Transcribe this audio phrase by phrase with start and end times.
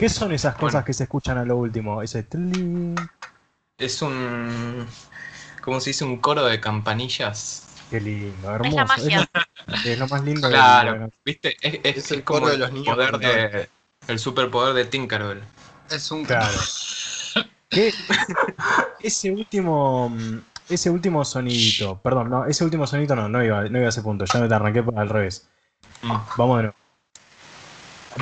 [0.00, 0.18] Qué hermoso.
[0.18, 0.84] ¿Qué son esas cosas Bueno.
[0.86, 2.00] que se escuchan a lo último?
[2.02, 2.96] Ese tling.
[3.78, 4.86] Es un.
[5.62, 6.04] ¿Cómo se dice?
[6.04, 7.66] Un coro de campanillas.
[7.90, 8.76] Qué lindo, Es hermoso.
[8.76, 9.30] la magia.
[9.84, 11.56] Es, lo más lindo Claro, ¿viste?
[11.60, 13.68] Es, es- Es es el coro de los niños poder de.
[14.08, 15.42] El superpoder de Tinkerbell.
[15.90, 16.24] Es un.
[16.24, 16.56] Claro.
[17.68, 17.92] ¿Qué?
[19.00, 20.16] Ese último.
[20.68, 21.98] Ese último sonidito.
[22.00, 24.24] Perdón, no, ese último sonidito no, no iba, no iba a ese punto.
[24.24, 25.48] Ya me te arranqué al revés.
[26.02, 26.08] Mm.
[26.36, 26.76] Vamos de nuevo.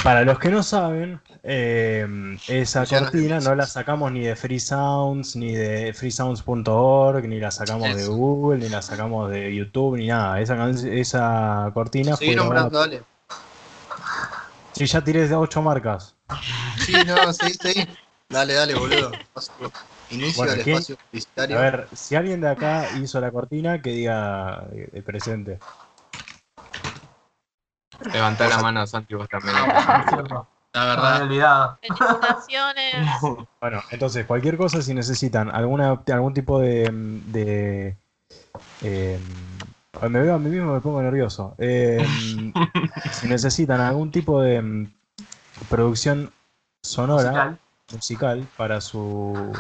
[0.03, 2.07] Para los que no saben, eh,
[2.47, 7.51] esa Ya cortina no la sacamos ni de Free Sounds, ni de freesounds.org, ni la
[7.51, 8.07] sacamos de.
[8.07, 10.41] Google, ni la sacamos de YouTube, ni nada.
[10.41, 13.03] Esa, esa cortina fue Seguí nombrando, dale.
[14.73, 16.15] Sí, ya tiré de ocho marcas.
[16.85, 17.89] Sí, no, seguí, seguí.
[18.29, 19.11] Dale, dale, boludo.
[20.11, 20.77] Inicio Bueno, del ¿quién?
[20.77, 21.59] espacio A publicitario.
[21.61, 25.59] ver, si alguien de acá hizo la cortina, que diga eh, eh, presente.
[28.13, 29.57] Levantá la mano, Santi, vos también.
[30.73, 31.23] La verdad.
[31.23, 31.79] olvidado.
[31.83, 32.95] Felicitaciones.
[33.61, 36.91] Bueno, entonces, cualquier cosa, si necesitan alguna, algún tipo de...
[37.27, 37.97] de
[38.83, 39.19] eh,
[40.01, 41.55] ay, me veo a mí mismo, me pongo nervioso.
[41.59, 42.07] Eh,
[43.13, 44.93] si necesitan algún tipo de mm,
[45.69, 46.33] producción
[46.83, 47.59] sonora, Musical.
[47.93, 49.53] musical, para su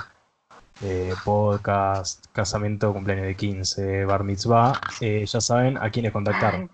[0.83, 6.69] eh, podcast, casamiento, cumpleaños de 15, bar mitzvah, eh, ya saben a quiénes contactar.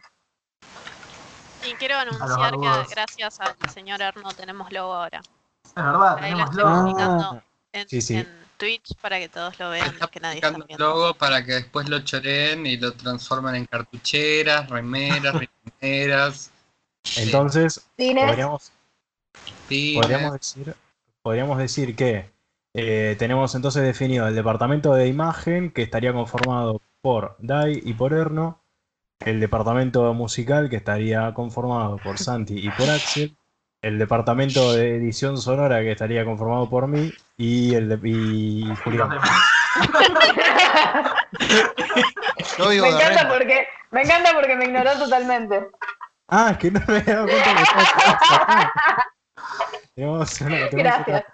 [1.68, 5.20] Y quiero anunciar que gracias al señor Erno tenemos logo ahora.
[5.64, 6.82] Es verdad, Ahí lo tenemos estoy logo.
[6.82, 8.16] publicando en, Sí, sí.
[8.16, 10.76] en Twitch para que todos lo vean, Está los que nadie está viendo.
[10.78, 15.34] logo para que después lo choreen y lo transformen en cartucheras, remeras,
[15.80, 16.50] rimeras,
[17.16, 18.72] Entonces, podríamos.
[19.68, 20.76] Podríamos decir,
[21.22, 22.30] podríamos decir que
[22.74, 28.12] eh, tenemos entonces definido el departamento de imagen que estaría conformado por Dai y por
[28.12, 28.60] Erno,
[29.24, 33.36] el departamento musical que estaría conformado por Santi y por Axel,
[33.80, 39.08] el departamento de edición sonora que estaría conformado por mí y el de, y Julián.
[42.58, 45.68] me encanta porque me encanta porque me ignoró totalmente.
[46.28, 48.72] Ah, es que no me había dado cuenta que estaba acá.
[49.94, 51.24] Tenemos una, Gracias.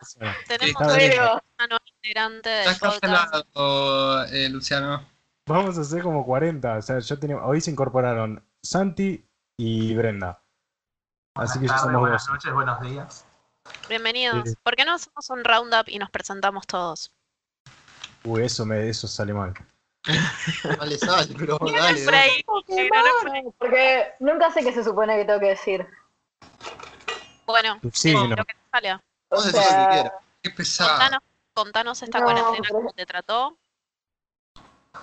[0.47, 1.43] Tenemos nueva
[1.87, 5.10] integrante Estás cancelado, eh, Luciano.
[5.51, 6.77] Vamos a hacer como 40.
[6.77, 9.27] O sea, yo tenía, hoy se incorporaron Santi
[9.59, 10.41] y Brenda.
[11.35, 12.33] Así que ya tardes, somos buenas dos.
[12.35, 13.27] noches, buenos días.
[13.89, 14.49] Bienvenidos.
[14.49, 14.55] Sí.
[14.63, 17.13] ¿Por qué no hacemos un roundup y nos presentamos todos?
[18.23, 19.53] Uy, eso, me, eso sale mal.
[20.79, 21.99] Vale, sale, pero Mira dale.
[22.05, 22.45] Frey,
[23.23, 23.45] Frey.
[23.59, 25.85] porque nunca sé qué se supone que tengo que decir.
[27.45, 28.29] Bueno, Tu signo.
[28.37, 29.03] lo que te salga.
[29.31, 30.13] O sea.
[30.43, 30.91] Qué pesado.
[30.91, 31.21] Contanos,
[31.53, 33.57] contanos esta No, cuarentena pero- cómo te trató.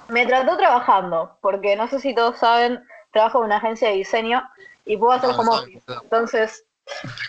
[0.09, 4.43] Me trató trabajando, porque no sé si todos saben, trabajo en una agencia de diseño
[4.85, 5.81] y puedo hacer No, office.
[5.85, 6.01] claro.
[6.03, 6.63] Entonces,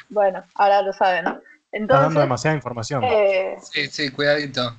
[0.09, 1.31] bueno, ahora lo saben, ¿no?
[1.31, 3.05] Estás dando Entonces, demasiada información.
[3.05, 4.75] eh, Sí, sí, cuidadito.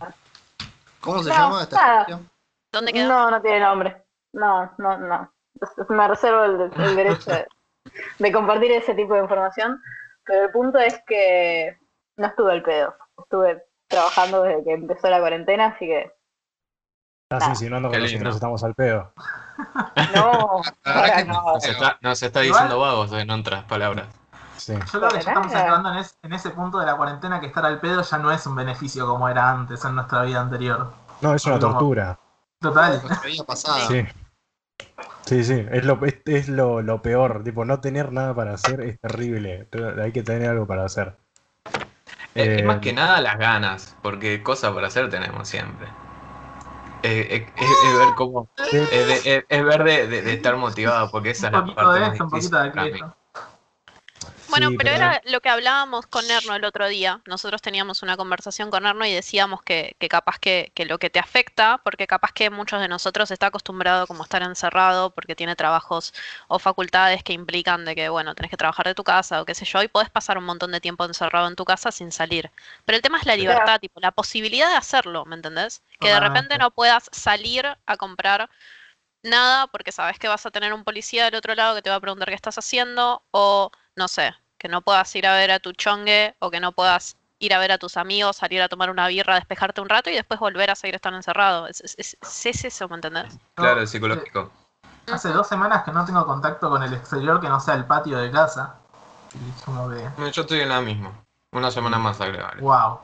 [1.02, 2.20] ¿Cómo se No, llama esta nada.
[2.72, 3.08] ¿Dónde quedó?
[3.08, 4.04] no, no tiene nombre.
[4.34, 5.34] No, no, no.
[5.90, 7.48] Me reservo el, el derecho de,
[8.20, 9.82] de compartir ese tipo de información.
[10.26, 11.78] Pero el punto es que
[12.18, 12.96] no estuve al pedo.
[13.18, 16.12] Estuve trabajando desde que empezó la cuarentena, así que
[17.32, 17.52] Estás Ah.
[17.52, 19.14] insinuando que nosotros estamos al pedo.
[20.16, 21.44] no, ahora que no.
[21.54, 24.08] Nos está, nos está Igual- diciendo vagos en otras palabras.
[24.58, 24.74] Sí.
[24.74, 27.40] Yo creo que ya estamos Para entrando en, es- en ese punto de la cuarentena
[27.40, 30.42] que estar al pedo ya no es un beneficio como era antes en nuestra vida
[30.42, 30.92] anterior.
[31.22, 32.18] No, es una Como- tortura.
[32.60, 33.00] Total.
[33.06, 33.78] Nuestra vida pasada.
[33.88, 34.08] Sí.
[35.26, 35.68] Sí, sí.
[35.72, 37.44] Es lo, es, es lo, lo peor.
[37.44, 39.68] Tipo, no tener nada para hacer es terrible.
[40.02, 41.16] Hay que tener algo para hacer.
[42.34, 45.88] Es, es Eh, más que nada las ganas, porque cosas por hacer tenemos siempre.
[47.02, 48.50] Eh, eh, es, es ver cómo.
[48.70, 48.78] sí.
[48.92, 53.02] Es, ver de, estar motivado, porque esa es la poquito parte de un poquito de.
[54.50, 57.22] Bueno, Sí, pero era lo que hablábamos con Erno el otro día.
[57.28, 61.12] Nosotros teníamos una conversación con Erno y decíamos que, que capaz que, que lo que
[61.12, 65.36] te afecta, porque capaz que muchos de nosotros está acostumbrado como a estar encerrado porque
[65.36, 66.14] tiene trabajos
[66.48, 69.54] o facultades que implican de que, bueno, tenés que trabajar de tu casa o qué
[69.54, 72.52] sé yo, y podés pasar un montón de tiempo encerrado en tu casa sin salir.
[72.86, 73.38] Pero el tema es la Claro.
[73.38, 75.84] libertad, tipo, la posibilidad de hacerlo, ¿me entendés?
[76.00, 76.58] Que de repente Totalmente.
[76.58, 78.50] no puedas salir a comprar
[79.24, 81.98] nada porque sabes que vas a tener un policía del otro lado que te va
[81.98, 85.60] a preguntar qué estás haciendo o no sé, que no puedas ir a ver a
[85.60, 88.90] tu chongue o que no puedas ir a ver a tus amigos, salir a tomar
[88.90, 91.68] una birra, despejarte un rato y después volver a seguir estando encerrado.
[91.68, 93.38] Es, es- es- es eso, ¿me entendés?
[93.56, 94.52] Claro, el psicológico.
[95.12, 98.18] Hace dos semanas que no tengo contacto con el exterior que no sea el patio
[98.18, 98.76] de casa.
[99.34, 100.10] Y es como que.
[100.32, 101.12] Yo estoy en la misma.
[101.52, 102.62] Una semana más agregable.
[102.62, 103.00] Wow.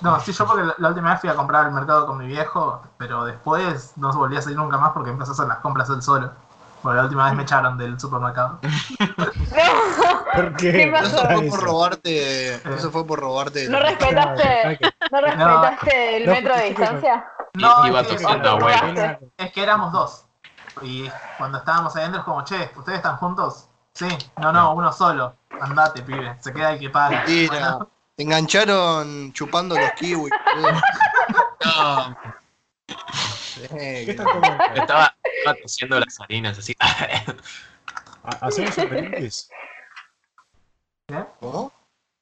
[0.00, 2.26] No, sí, yo porque la, la última vez fui a comprar al mercado con mi
[2.26, 5.90] viejo, pero después no volví a salir nunca más porque empezó a hacer las compras
[5.90, 6.32] él solo.
[6.82, 8.58] Porque la última vez me echaron del supermercado.
[10.34, 10.72] ¿Por qué?
[10.72, 11.16] ¿Qué pasó?
[11.16, 12.54] Eso fue por robarte.
[12.54, 13.68] Eso fue por robarte.
[13.68, 14.78] ¿No respetaste,
[15.10, 17.24] ¿no respetaste el No, metro de distancia?
[17.54, 19.18] No, Iba es que-.
[19.36, 20.24] Es éramos dos.
[20.82, 23.68] Y cuando estábamos adentro es como, che, ¿ustedes están juntos?
[23.92, 25.36] Sí, no, no, uno solo.
[25.60, 26.36] Andate, pibe.
[26.40, 27.18] Se queda el que paga.
[27.18, 27.52] Mentira.
[27.52, 30.32] Bueno, Te engancharon chupando los kiwis.
[31.62, 32.16] No,
[33.54, 34.64] ¿Qué están que- tomando?
[34.74, 36.74] Estaba, estaba tosiendo las harinas así.
[36.78, 37.34] ¿Ha-
[38.40, 39.48] ¿Hacemos un brindis?
[41.40, 41.72] ¿Cómo?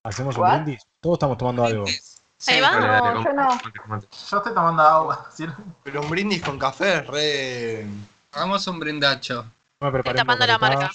[0.03, 0.53] ¿Hacemos un What?
[0.63, 0.83] brindis?
[1.01, 1.87] Todos estamos tomando algo.
[1.87, 2.71] Sí, Ahí va.
[2.71, 3.99] Dale, dale, No, com- yo no.
[4.39, 5.29] estoy tomando agua.
[5.35, 5.47] ¿sí?
[5.83, 7.87] Pero un brindis con café es re.
[8.33, 9.45] hagamos un brindacho.
[9.81, 10.91] Me preparé tapando la marca.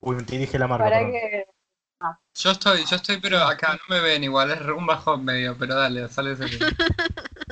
[0.00, 0.84] Uy, te dije la marca.
[0.84, 2.18] Para.
[2.34, 5.74] Yo estoy, yo estoy, pero acá no me ven igual, es un bajón medio, pero
[5.76, 6.44] dale, sale ese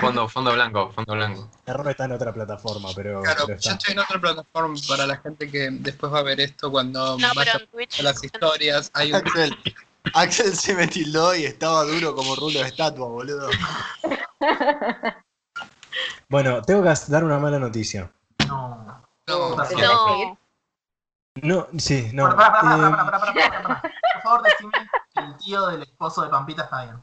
[0.00, 1.48] Fondo, fondo blanco, fondo blanco.
[1.66, 3.72] Error está en otra plataforma, pero, Claro, pero yo está.
[3.72, 7.28] estoy en otra plataforma para la gente que después va a ver esto cuando No,
[7.34, 8.00] vaya pero en Twitch.
[8.00, 8.90] a las historias.
[8.94, 9.56] Hay un Axel.
[10.14, 13.48] Axel se me tildó y estaba duro como rulo de estatua, boludo.
[16.28, 18.10] Bueno, tengo que dar una mala noticia.
[18.48, 18.84] No.
[19.26, 19.56] no.
[19.56, 19.56] No,
[21.42, 22.28] No, sí, no.
[22.30, 22.34] Eh.
[22.34, 24.72] Por favor, decime
[25.14, 27.02] que el tío del esposo de Pampita está bien.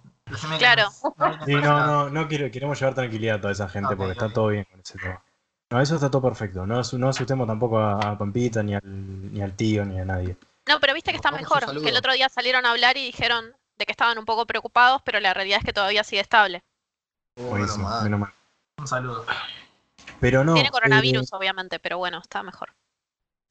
[0.57, 0.89] Claro.
[1.17, 4.11] no viene Sí, no, no, no quiero, queremos llevar tranquilidad a toda esa gente porque
[4.13, 5.23] está todo bien con ese tema.
[5.71, 6.65] No, eso está todo perfecto.
[6.67, 8.81] No, asu- no asustemos tampoco a, a Pampita, ni al,
[9.33, 10.37] ni al tío, ni a nadie.
[10.67, 11.65] no, pero viste que está mejor.
[11.81, 13.45] Que el otro día salieron a hablar y dijeron
[13.77, 16.63] de que estaban un poco preocupados, pero la realidad es que todavía sigue estable.
[17.39, 18.03] Oh, Buenísimo, menos mal.
[18.03, 18.33] menos mal.
[18.77, 19.25] Un saludo.
[20.19, 20.53] Pero no.
[20.53, 22.69] Tiene eh, coronavirus, obviamente, pero bueno, está mejor.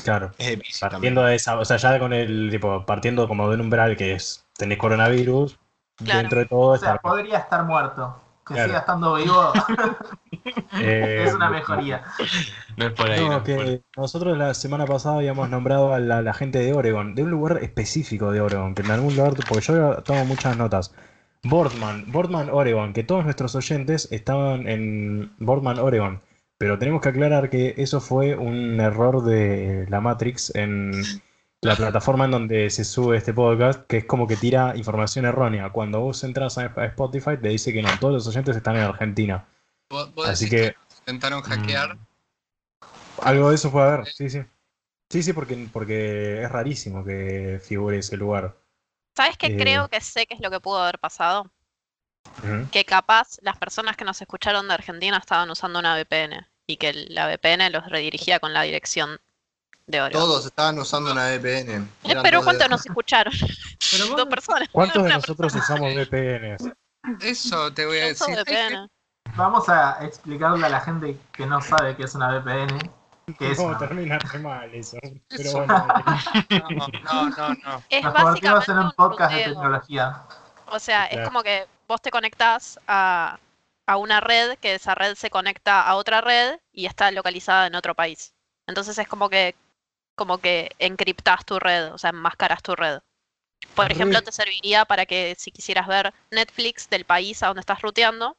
[0.02, 0.30] claro.
[0.38, 0.78] Es.
[0.80, 4.12] Partiendo de esa, o sea, ya con el tipo, partiendo como de un umbral que
[4.12, 5.58] es tenés coronavirus,
[5.98, 6.20] Claro.
[6.20, 8.18] dentro de todo O sea, podría estar muerto.
[8.46, 8.68] Que Claro.
[8.68, 9.52] siga estando vivo
[10.80, 12.02] eh, es una mejoría.
[12.76, 13.20] No es por ahí.
[13.20, 17.14] no No, por nosotros la semana pasada habíamos nombrado a la, la gente de Oregon,
[17.14, 20.92] de un lugar específico de Oregon, que en algún lugar, porque yo tomo muchas notas.
[21.44, 26.20] Boardman, Boardman, Oregon, que todos nuestros oyentes estaban en Boardman, Oregon,
[26.58, 30.92] pero tenemos que aclarar que eso fue un error de la Matrix en
[31.62, 35.70] la plataforma en donde se sube este podcast, que es como que tira información errónea.
[35.70, 39.46] Cuando vos entras a Spotify te dice que no, todos los oyentes están en Argentina.
[39.88, 40.76] vos, vos Así decís que...
[41.00, 41.94] intentaron hackear.
[41.94, 42.06] Mm.
[43.22, 44.42] Algo de eso puede haber, sí, sí.
[45.08, 48.56] Sí, sí, porque, porque es rarísimo que figure ese lugar.
[49.16, 49.56] ¿Sabes qué Eh.
[49.56, 51.50] creo que sé que es lo que pudo haber pasado?
[52.70, 56.92] Que capaz las personas que nos escucharon de Argentina estaban usando una VPN y que
[56.92, 59.20] la VPN los redirigía con la dirección
[59.86, 60.10] de.
[60.10, 61.70] Todos estaban usando una VPN.
[61.70, 63.32] Eh, Eran pero ¿cuántos de- nos escucharon?
[63.90, 64.68] Pero vos- Dos personas.
[64.72, 66.70] ¿Cuántos de nosotros usamos VPNs?
[67.20, 68.36] eso te voy a decir.
[69.34, 72.78] Vamos a explicarle a la gente que no sabe qué es una VPN.
[73.38, 73.78] Que es No, una-
[74.40, 74.98] mal eso.
[75.28, 75.58] Pero Eso.
[75.58, 75.86] bueno,
[76.50, 77.82] No, no, no, no.
[77.88, 80.22] Es Nos básicamente en un un podcast de tecnología.
[80.66, 83.38] O sea, es como que vos te conectás a,
[83.86, 87.74] a una red, que esa red se conecta a otra red y está localizada en
[87.76, 88.32] otro país.
[88.66, 89.54] Entonces es como que,
[90.14, 93.00] como que encriptás tu red, o sea, enmascaras tu red.
[93.74, 97.80] Por ejemplo, te serviría para que si quisieras ver Netflix del país a donde estás
[97.80, 98.36] ruteando,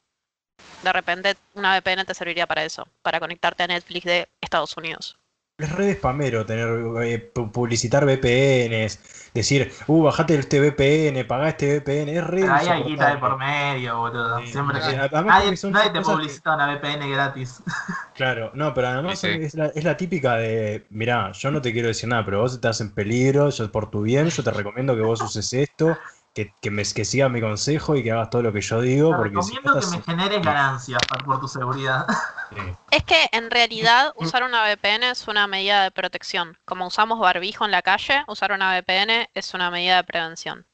[0.84, 5.18] de repente una VPN te serviría para eso, para conectarte a Netflix de Estados Unidos.
[5.58, 6.68] Es re de spamero tener
[7.04, 12.68] eh, pu- publicitar VPNs, decir, uh, bajate este VPN, pagá este VPN, es re ahí
[12.68, 14.40] hay guita de por medio, boludo.
[14.42, 14.96] Sí, Siempre sí, que.
[15.22, 15.56] Nadie,
[15.92, 17.62] te que- publicita una VPN gratis.
[18.16, 19.44] Claro, no, pero además Sí, sí.
[19.44, 22.54] Es, la, es la típica de, mirá, yo no te quiero decir nada, pero vos
[22.54, 25.98] estás en peligro, yo por tu bien, yo te recomiendo que vos uses esto,
[26.34, 29.12] que, que, me, que sigas mi consejo y que hagas todo lo que yo digo,
[29.12, 32.06] Te porque si recomiendo que me generes ganancias por, por tu seguridad.
[32.50, 32.58] Sí.
[32.92, 36.58] Es que en realidad usar una VPN es una medida de protección.
[36.66, 40.66] Como usamos barbijo en la calle, usar una VPN es una medida de prevención.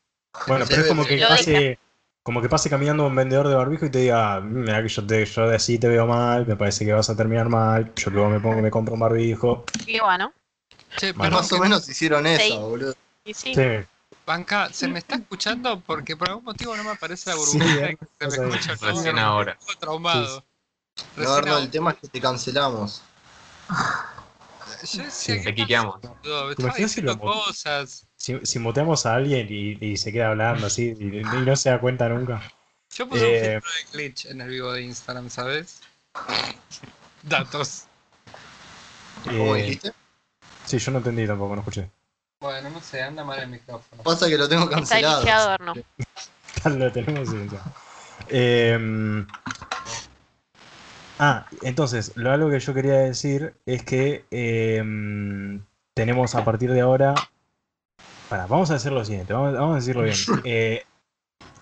[0.48, 1.80] Bueno, pero es como que- pase,
[2.24, 5.26] como que pase caminando un vendedor de barbijo y te diga, mira que yo te,
[5.26, 8.30] yo de así te veo mal, me parece que vas a terminar mal, yo luego
[8.30, 9.66] me pongo, me compro un barbijo.
[9.86, 10.32] Y bueno,
[11.00, 12.32] pero Más o menos hicieron Sí.
[12.54, 12.94] eso, boludo.
[13.26, 13.56] y sí.
[13.56, 13.62] Sí,
[14.30, 15.80] Banca, ¿se me está escuchando?
[15.82, 18.74] Porque por algún motivo no me aparece la Sí, burbujita eh, que se me escucha
[18.74, 19.58] el Recién ahora.
[19.60, 20.46] estoy traumado.
[20.96, 23.02] Sí, No, Arno, el tema es que te cancelamos.
[23.70, 25.34] Yo decía, Sí.
[25.34, 26.00] ¿qué Te quiqueamos.
[26.88, 28.06] si cosas.
[28.18, 31.72] si, si muteamos a alguien y, y se queda hablando así y, y no se
[31.72, 32.40] da cuenta nunca.
[32.96, 33.56] Yo puse Eh.
[33.56, 35.82] un filtro de glitch en el vivo de Instagram, ¿sabes?
[37.24, 37.86] Datos.
[39.24, 39.92] ¿Cómo Eh, dijiste?
[40.66, 41.90] sí, yo no entendí tampoco, no escuché.
[42.42, 44.02] Bueno, no sé, anda mal el micrófono.
[44.02, 45.18] Pasa que lo tengo Está cancelado.
[45.22, 45.74] glitcheado, Arno.
[46.66, 47.66] Lo tenemos silenciado.
[48.30, 49.26] Em,
[51.22, 55.62] Ah, entonces, lo algo que yo quería decir es que em,
[55.94, 57.14] tenemos a partir de ahora.
[58.30, 60.16] Para, vamos a hacer lo siguiente, vamos, vamos a decirlo bien.
[60.46, 60.84] Eh,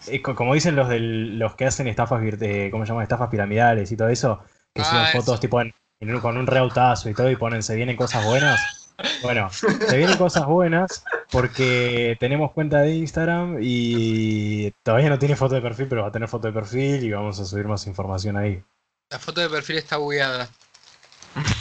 [0.05, 3.01] eh, co- como dicen los del, los que hacen estafas, eh, ¿cómo se llama?
[3.01, 4.43] Estafas piramidales y todo eso,
[4.75, 5.11] que Ah, suben eso.
[5.17, 8.23] fotos tipo en- en un- con un reautazo y todo y ponen se vienen cosas
[8.23, 8.76] buenas.
[9.21, 15.55] Bueno, se vienen cosas buenas porque tenemos cuenta de Instagram y todavía no tiene foto
[15.55, 18.37] de perfil, pero va a tener foto de perfil y vamos a subir más información
[18.37, 18.63] ahí.
[19.09, 20.49] La foto de perfil está bugueada.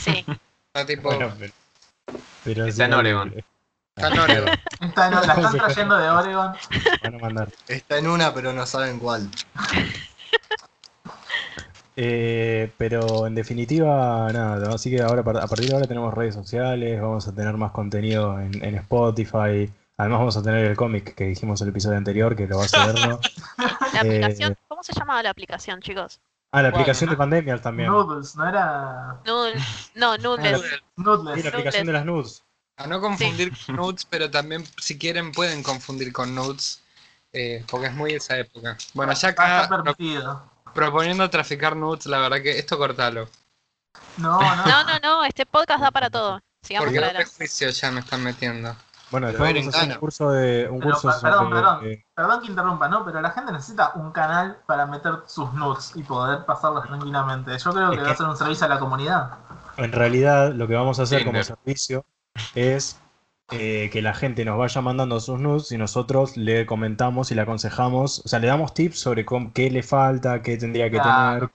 [0.03, 0.25] Sí.
[0.73, 1.09] Está tipo.
[1.09, 1.53] Bueno, pero,
[2.43, 3.33] pero Está en Oregon.
[3.95, 4.49] Está en Oregon.
[4.81, 6.53] Está- la están trayendo de Oregon.
[7.03, 7.49] Van a mandar.
[7.67, 9.29] Está en una, pero no saben cuál.
[11.99, 17.01] Eh, pero en definitiva, nada, así que ahora a partir de ahora tenemos redes sociales,
[17.01, 21.23] vamos a tener más contenido en, en Spotify, además vamos a tener el cómic que
[21.25, 23.19] dijimos el episodio anterior, que lo va a hacerlo.
[23.93, 26.19] La Eh, aplicación, ¿cómo se llama la aplicación, chicos?
[26.51, 27.89] Ah, la Bueno, aplicación de pandemia también.
[27.89, 29.17] Noodles, no era.
[29.25, 30.61] No, Noodles.
[30.61, 31.43] Sí, Noodles.
[31.43, 32.43] la aplicación de las nudes.
[32.77, 36.83] A no confundir con Nudes, pero también, si quieren, pueden confundir con Nudes.
[37.33, 38.77] eh, porque es muy esa época.
[38.93, 40.43] Bueno, ya Está acá pro- permitido.
[40.77, 43.27] Proponiendo traficar Nudes, la verdad que esto cortalo.
[44.17, 44.65] No, no.
[44.65, 46.39] No, no, no, este podcast da para todo.
[46.63, 48.75] Sigamos Porque para prejuicios ya me están metiendo.
[49.11, 52.03] Bueno, después vamos a hacer en un curso de un Pero, curso perdón, sobre- perdón.
[52.15, 53.05] Perdón que interrumpa, ¿no?
[53.05, 57.57] Pero la gente necesita un canal para meter sus nudes y poder pasarlas tranquilamente.
[57.57, 59.29] Yo creo que Es va a ser un servicio a la comunidad.
[59.77, 62.03] En realidad, lo que vamos a hacer como servicio
[62.55, 62.99] es
[63.51, 67.41] eh, que la gente nos vaya mandando sus nudes y nosotros le comentamos y le
[67.41, 71.49] aconsejamos, o sea, le damos tips sobre cómo- qué le falta, qué tendría que tener.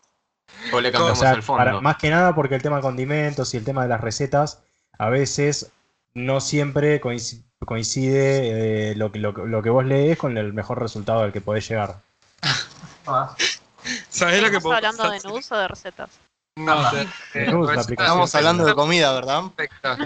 [0.72, 1.82] O le O cambiamos sea, el para- fondo.
[1.82, 4.62] más que nada porque el tema de condimentos y el tema de las recetas
[4.98, 5.70] a veces
[6.14, 10.52] no siempre coinci- coincide eh, lo, que- lo, que- lo que vos lees con el
[10.52, 11.96] mejor resultado al que podés llegar.
[13.06, 13.34] Ah,
[14.08, 16.10] ¿Sabés lo que ¿Estamos hablando de nudes o de recetas?
[16.56, 17.92] No, de, De nudes, la aplicación.
[18.06, 19.42] Estamos hablando de comida, ¿verdad?
[19.56, 19.96] Perfecto.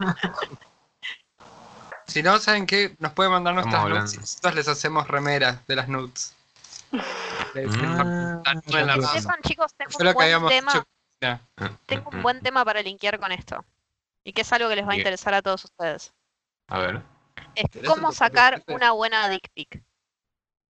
[2.06, 2.94] Si no, ¿saben qué?
[2.98, 6.34] Nos pueden mandar nuestras nudes y nosotros les hacemos remeras de las nudes.
[7.58, 8.42] Ah.
[8.66, 10.72] Sepan, chicos, tengo un buen tema.
[10.72, 10.84] hecho.
[11.20, 11.40] Mira,
[11.86, 13.64] Tengo un buen tema para linkear con esto.
[14.24, 16.12] Y que es algo que les va a interesar a todos ustedes.
[16.68, 17.02] A ver.
[17.54, 19.82] Es ¿Querés cómo sacar una buena dick pic.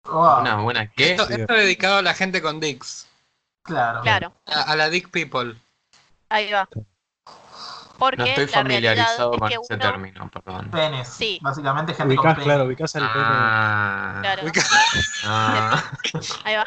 [0.04, 1.12] wow, Una buena qué?
[1.12, 3.06] Esto, dedicado a la gente con dicks.
[3.62, 4.00] claro.
[4.02, 5.60] Claro, A, a la dick people.
[6.30, 6.68] ahí va.
[8.00, 8.62] Porque No estoy la realidad
[8.96, 10.70] familiarizado es con ese uno- término, perdón.
[10.72, 11.06] Penes.
[11.08, 11.38] Sí.
[11.42, 13.14] Básicamente gente con Ubicás, claro, ubicás el pene.
[13.16, 14.42] Ah, Claro,
[15.26, 15.84] ah.
[16.44, 16.66] ahí va.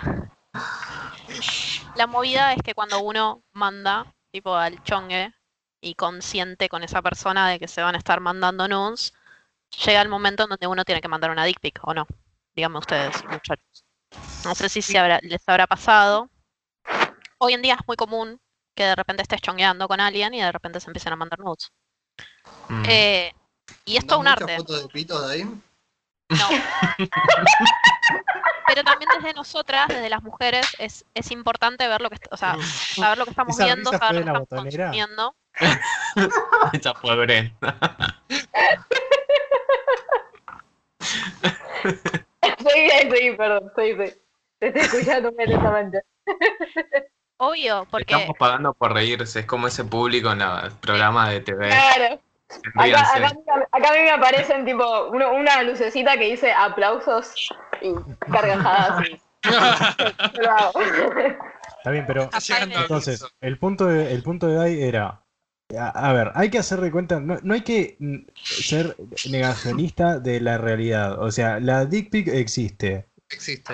[1.96, 5.34] La movida es que cuando uno manda, tipo al chongue,
[5.82, 9.14] y consciente con esa persona de que se van a estar mandando nudes,
[9.86, 12.08] llega el momento en donde uno tiene que mandar una dick pic, ¿o no?
[12.56, 13.84] Díganme ustedes, muchachos.
[14.46, 16.30] No sé si se habrá- les habrá pasado.
[17.40, 18.40] Hoy en día es muy común
[18.76, 21.72] que de repente estés chongueando con alguien y de repente se empiecen a mandar nudes.
[22.70, 22.84] Mm.
[22.88, 23.34] Eh,
[23.86, 24.58] y esto es un ¿Mandás arte.
[24.58, 25.44] fotos de pitos de ahí?
[25.44, 25.58] No.
[28.68, 32.58] Pero también desde nosotras, desde las mujeres, es, es importante ver lo que, o sea,
[32.62, 34.86] saber lo que estamos Esa viendo, saber lo que estamos botonera.
[34.86, 35.36] consumiendo.
[36.74, 38.24] Esa fue Brenda.
[42.42, 44.14] Estoy bien, estoy, perdón, estoy, estoy,
[44.60, 46.02] te estoy escuchando muy atentamente.
[47.50, 51.68] Obvio, porque Estamos pagando por reírse, es como ese público en el programa de TV.
[51.70, 52.20] Claro.
[52.76, 53.26] Acá, Ríanse.
[53.26, 53.36] acá,
[53.72, 57.34] acá a mí me aparecen tipo uno- una lucecita que dice aplausos
[57.82, 59.02] y hago.
[61.78, 62.30] Está bien, pero
[62.62, 65.20] entonces, el punto de, el punto de Dai era.
[65.78, 67.98] A, a ver, hay que hacer de cuenta, no, no hay que
[68.44, 68.96] ser
[69.30, 71.20] negacionista de la realidad.
[71.20, 73.08] O sea, la dick pic existe.
[73.30, 73.74] Existe.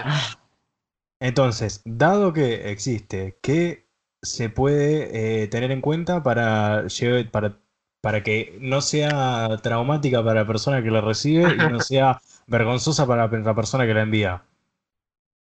[1.20, 3.88] Entonces, dado que existe, ¿qué
[4.22, 7.60] se puede eh, tener en cuenta para, lle- para,
[8.02, 13.06] para que no sea traumática para la persona que la recibe y no sea vergonzosa
[13.08, 14.44] para la persona que la envía?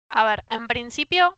[0.07, 1.37] A ver, en principio,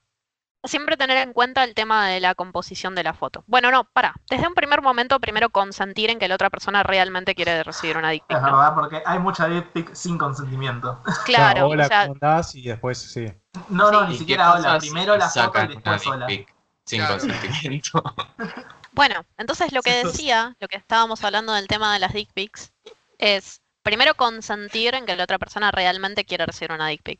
[0.63, 3.43] siempre tener en cuenta el tema de la composición de la foto.
[3.47, 4.15] Bueno, no, para.
[4.29, 8.11] Desde un primer momento, primero consentir en que la otra persona realmente quiere recibir una
[8.11, 11.01] dick pic, Es verdad, porque hay mucha dick pic sin consentimiento.
[11.23, 12.55] Claro, hola, o sea, ¿cómo andás?
[12.55, 13.25] Y después sí.
[13.69, 14.07] No, no, Sí.
[14.07, 14.77] ni ¿Y qué siquiera hola.
[14.79, 16.27] Primero la foto y después dick hola.
[16.27, 17.17] pic Sin Claro.
[17.19, 18.03] consentimiento.
[18.91, 22.71] Bueno, entonces lo que decía, lo que estábamos hablando del tema de las dick pics,
[23.17, 27.19] es primero consentir en que la otra persona realmente quiere recibir una dick pic.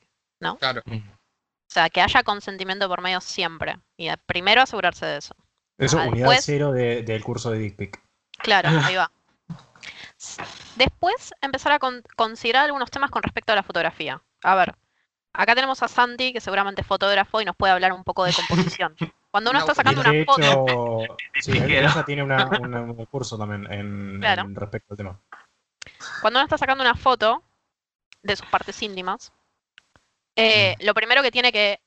[0.60, 0.82] Claro.
[0.88, 0.92] O
[1.68, 3.78] sea, que haya consentimiento por medio siempre.
[3.98, 5.36] Y primero asegurarse de eso.
[5.78, 8.02] Eso, Ah, unidad después- cero de- del curso de dick pic.
[8.38, 9.12] Claro, ahí va.
[10.78, 14.22] Después empezar a con- considerar algunos temas con respecto a la fotografía.
[14.44, 14.76] A ver,
[15.38, 18.34] acá tenemos a Santi, que seguramente es fotógrafo y nos puede hablar un poco de
[18.34, 18.96] composición.
[19.32, 23.72] Cuando uno No, está sacando una foto, sí, ella tiene una- una- un curso también
[23.72, 24.44] en, Claro.
[24.44, 25.20] en respecto al tema.
[26.22, 27.44] cuando uno está sacando una foto
[28.24, 29.32] de sus partes íntimas,
[30.36, 31.80] eh, lo primero que tiene que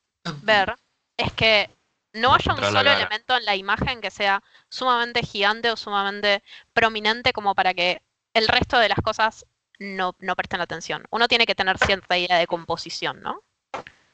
[0.42, 0.74] ver
[1.16, 1.70] es que
[2.12, 7.32] no haya un solo elemento en la imagen que sea sumamente gigante o sumamente prominente
[7.32, 8.00] como para que
[8.34, 9.46] el resto de las cosas
[9.78, 11.04] no, no presten atención.
[11.10, 13.42] Uno tiene que tener cierta idea de composición, ¿no?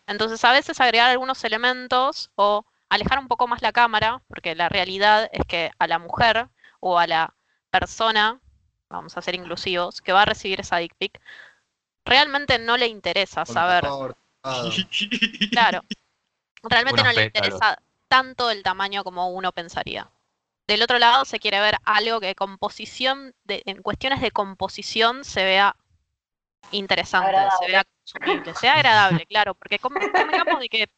[0.07, 4.69] Entonces a veces agregar algunos elementos o alejar un poco más la cámara, porque la
[4.69, 6.49] realidad es que a la mujer
[6.81, 7.35] o a la
[7.71, 8.39] persona,
[8.89, 11.21] vamos a ser inclusivos, que va a recibir esa dick pic,
[12.05, 14.71] realmente no le interesa saber Cortado.
[15.51, 15.83] Claro.
[16.63, 17.55] Realmente Unos no le pétalos.
[17.55, 17.79] interesa
[18.09, 20.09] tanto el tamaño como uno pensaría.
[20.67, 25.45] Del otro lado se quiere ver algo que composición, de, en cuestiones de composición se
[25.45, 25.77] vea
[26.71, 27.67] interesante, se Agradable.
[27.69, 30.89] vea consumible, sea agradable, claro, porque convengamos de que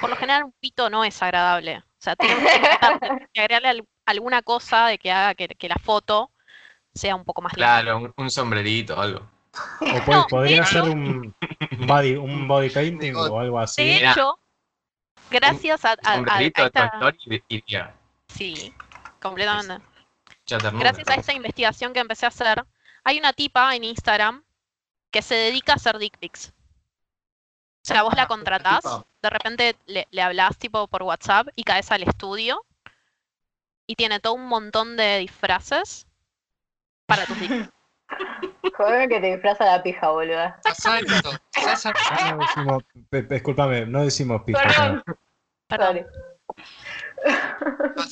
[0.00, 1.78] por lo general un pito no es agradable.
[1.78, 5.76] O sea, tiene tiene que agregarle al- alguna cosa de que haga que, que la
[5.76, 6.30] foto
[6.92, 7.80] sea un poco más linda.
[7.82, 9.20] Claro, un, un sombrerito, algo.
[9.80, 11.34] O puede- No, de podría hecho- ser un
[11.86, 13.82] body, un body painting o algo así.
[13.84, 14.38] De hecho,
[15.30, 16.92] gracias a, a- a- a esta...
[18.28, 18.74] Sí,
[19.24, 19.84] completamente.
[20.46, 22.64] Gracias a esta investigación que empecé a hacer,
[23.02, 24.44] hay una tipa en Instagram
[25.10, 26.52] que se dedica a hacer dick pics.
[27.82, 29.04] O sea, vos la contratás, tipa.
[29.22, 32.64] de repente le, le hablás tipo por WhatsApp y caes al estudio
[33.86, 36.06] y tiene todo un montón de disfraces
[37.06, 37.70] para tus dick.
[38.76, 40.60] Joder que te disfraza la pija, boluda.
[40.64, 41.00] Esa-
[42.32, 42.82] No decimos,
[43.30, 44.62] discúlpame, no decimos pija.
[44.62, 45.02] Perdón.
[45.68, 46.06] Perdón.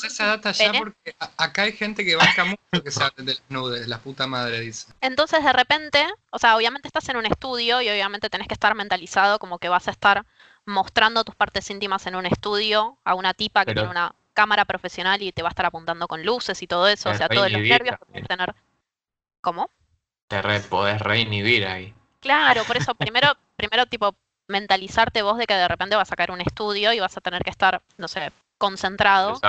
[0.04, 0.78] Esa data ya ¿Pene?
[0.78, 3.98] porque a- acá hay gente que banca mucho que se hable de las nudes, la
[3.98, 4.92] puta madre dice.
[5.00, 8.74] Entonces, de repente, o sea, obviamente estás en un estudio y obviamente tenés que estar
[8.74, 10.24] mentalizado como que vas a estar
[10.64, 14.64] mostrando tus partes íntimas en un estudio a una tipa que Pero- tiene una cámara
[14.64, 17.50] profesional y te va a estar apuntando con luces y todo eso, o sea, todos
[17.50, 18.54] los nervios que que tener.
[19.42, 19.68] ¿Cómo?
[20.28, 21.92] Te re, podés reinhibir ahí.
[22.20, 24.14] Claro, por eso primero, primero tipo
[24.48, 27.42] mentalizarte vos de que de repente vas a sacar un estudio y vas a tener
[27.42, 29.40] que estar, no sé, concentrado,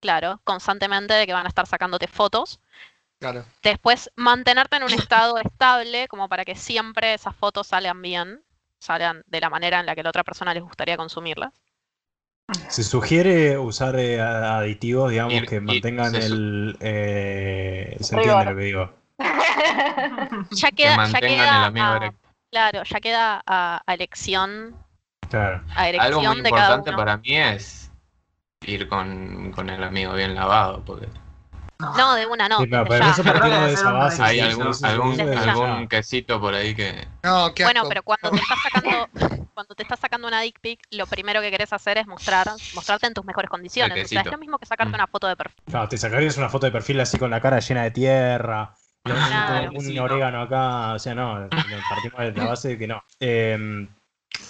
[0.00, 2.58] claro, constantemente de que van a estar sacándote fotos.
[3.20, 3.44] Claro.
[3.62, 8.40] Después mantenerte en un estado estable como para que siempre esas fotos salgan bien,
[8.80, 11.52] salgan de la manera en la que la otra persona les gustaría consumirlas.
[12.68, 16.76] Se sugiere usar eh, aditivos, digamos, que mantengan el.
[16.80, 18.94] eh, se entiende lo que digo.
[20.52, 22.14] Ya Que queda, ya queda el amigo a-
[22.50, 24.74] claro, ya queda a, a elección,
[25.28, 25.62] Claro.
[25.76, 26.96] a Algo muy elección de cada importante uno.
[26.98, 27.87] para mí es
[28.66, 31.08] ir con, con el amigo bien lavado, porque
[31.78, 32.58] No, de una no.
[32.60, 33.10] Sí, pero, desde pero ya.
[33.12, 34.22] eso partiendo de esa base.
[34.22, 37.06] hay algún, algún, quesito por ahí que...
[37.22, 39.08] No, qué Bueno, pero cuando te estás sacando,
[39.54, 43.06] cuando te estás sacando una dick pic, lo primero que querés hacer es mostrar, mostrarte
[43.06, 44.04] en tus mejores condiciones.
[44.04, 44.94] O sea, es lo mismo que sacarte Mm.
[44.94, 45.62] una foto de perfil.
[45.66, 49.12] Claro, te sacarías una foto de perfil así con la cara llena de tierra, un-
[49.12, 49.70] Claro.
[49.72, 50.02] un, Sí, no.
[50.04, 51.48] orégano acá, o sea, no,
[52.10, 53.02] partimos de la base de que no.
[53.20, 53.88] Eh,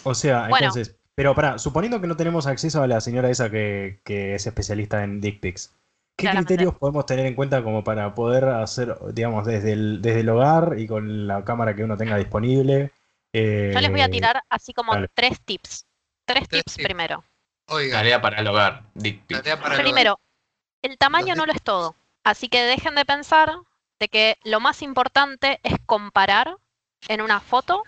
[0.05, 0.66] o sea, Bueno.
[0.68, 4.46] entonces, pero pará, suponiendo que no tenemos acceso a la señora esa que, que es
[4.46, 5.74] especialista en dick pics,
[6.16, 6.54] ¿qué Claramente.
[6.54, 10.76] criterios podemos tener en cuenta como para poder hacer, digamos, desde el, desde el hogar
[10.78, 12.92] y con la cámara que uno tenga disponible?
[13.33, 15.09] eh, Yo les voy a tirar así como dale.
[15.14, 15.87] tres tips.
[16.24, 16.87] Tres Tres tips tips.
[16.87, 17.24] primero.
[17.68, 19.38] Oiga, Tarea para el hogar, dick pic.
[19.38, 20.20] tarea para el Primero,
[20.83, 21.96] el tamaño no lo es todo.
[22.24, 23.52] Así que dejen de pensar
[23.98, 26.57] de que lo más importante es comparar
[27.09, 27.83] en una foto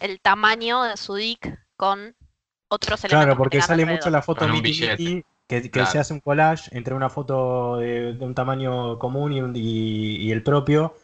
[0.00, 2.14] el tamaño de su dick con
[2.68, 3.08] otros elementos.
[3.08, 3.98] Claro, que porque sale alrededor.
[3.98, 4.70] mucho la foto miti,
[5.48, 5.90] que, que Claro.
[5.90, 10.16] se hace un collage entre una foto de, de un tamaño común y, un- y-
[10.16, 10.94] y el propio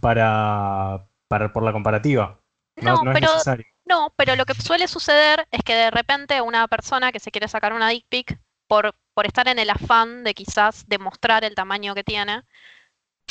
[0.00, 2.40] para, para por la comparativa.
[2.82, 3.64] No, No, no es pero necesario.
[3.88, 7.46] No, pero lo que suele suceder es que de repente una persona que se quiere
[7.48, 11.94] sacar una dick pic, por, por estar en el afán de quizás demostrar el tamaño
[11.94, 12.42] que tiene,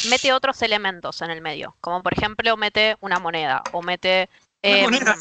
[0.10, 4.30] mete otros elementos en el medio, como por ejemplo mete una moneda, o mete,
[4.64, 5.16] Una em, moneda.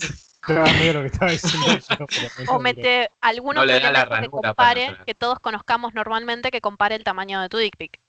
[0.47, 1.67] Claro, medio lo que estaba diciendo
[1.99, 5.15] yo, pero me o mete algún No otro le da la elemento que compare, que
[5.15, 8.01] todos conozcamos normalmente, que compare el tamaño de tu dick pic.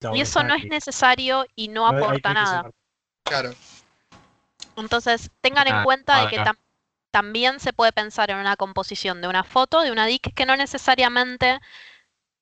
[0.00, 2.70] Claro, Y eso no es necesario y no aporta nada.
[3.24, 3.50] Claro.
[4.76, 6.58] Entonces, tengan en Ah, cuenta de que tam-
[7.12, 10.56] también se puede pensar en una composición de una foto, de una dick, que no
[10.56, 11.60] necesariamente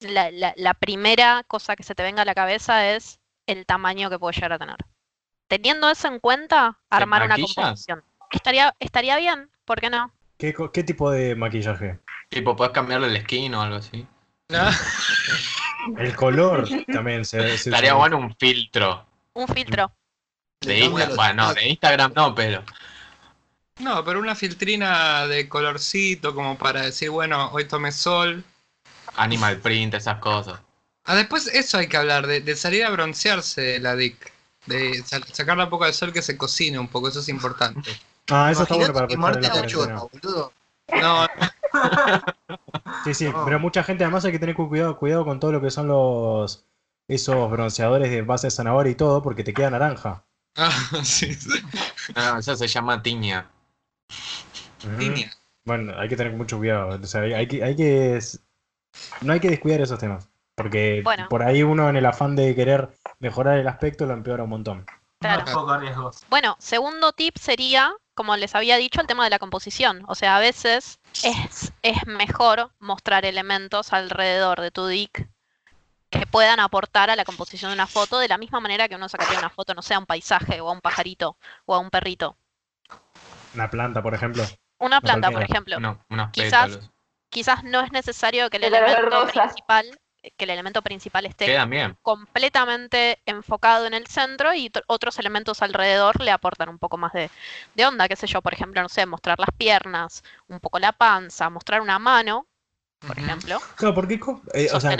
[0.01, 4.11] la, la- la primera cosa que se te venga a la cabeza es el tamaño
[4.11, 4.77] que puede llegar a tener.
[5.49, 8.05] Teniendo eso en cuenta, armar una composición.
[8.31, 10.13] Estaría, estaría bien, ¿por qué no?
[10.37, 11.99] ¿Qué, qué tipo de maquillaje?
[12.29, 14.07] Tipo, podés cambiarle el skin o algo así.
[14.53, 14.71] Ah,
[15.99, 19.07] El color también se, se Estaría bueno un filtro.
[19.35, 19.93] Un filtro.
[20.61, 22.65] De Instagram, bueno, no, de Instagram no, pero
[23.81, 28.45] No, pero una filtrina de colorcito como para decir, bueno, hoy tomé sol.
[29.17, 30.61] Animal print, esas cosas.
[31.05, 34.33] Ah, después eso hay que hablar, de, de salir a broncearse la DIC.
[34.67, 37.91] De sa- sacar la poca de sol que se cocine un poco, eso es importante.
[38.31, 40.01] Ah, eso está bueno para aprovechar en muerte la cuarentena.
[40.23, 40.53] boludo.
[41.03, 41.27] No,
[43.05, 43.45] Sí, sí, No.
[43.45, 45.87] pero mucha gente además hay que tener cu- cuidado, cuidado con todo lo que son
[45.89, 46.65] los
[47.09, 50.25] esos bronceadores de base de zanahoria y todo, porque te queda naranja.
[50.57, 50.71] ah,
[51.03, 51.61] sí, sí.
[52.17, 53.49] No, eso se llama tiña.
[54.99, 55.31] Línea.
[55.65, 56.99] Bueno, hay que tener mucho cuidado.
[57.03, 58.19] O sea, hay, que, hay que
[59.23, 60.29] no hay que descuidar esos temas.
[60.55, 61.29] Porque Bueno.
[61.29, 64.87] por ahí uno en el afán de querer mejorar el aspecto lo empeora un montón.
[65.21, 65.45] Claro.
[66.31, 70.03] Bueno, segundo tip sería, como les había dicho, el tema de la composición.
[70.09, 75.29] O sea, a veces es, es mejor mostrar elementos alrededor de tu dick
[76.11, 79.09] que puedan aportar a la composición de una foto de la misma manera que uno
[79.09, 81.91] sacaría una foto, no sé, a un paisaje o a un pajarito o a un
[81.91, 82.37] perrito.
[83.55, 84.43] Una planta, por ejemplo.
[84.79, 85.77] Una planta, por ejemplo.
[85.77, 86.91] Uno- unos Quizás- pétalos.
[87.31, 89.87] Quizás no es necesario que el elemento principal,
[90.37, 91.57] que el elemento principal esté
[92.03, 97.31] completamente enfocado en el centro y otros elementos alrededor le aportan un poco más de,
[97.75, 100.93] de onda, qué sé yo, por ejemplo, no sé, mostrar las piernas, un poco la
[100.93, 102.47] panza, mostrar una mano,
[103.01, 103.59] por ejemplo.
[103.77, 104.21] Claro, porque
[104.55, 104.97] eh, o sea,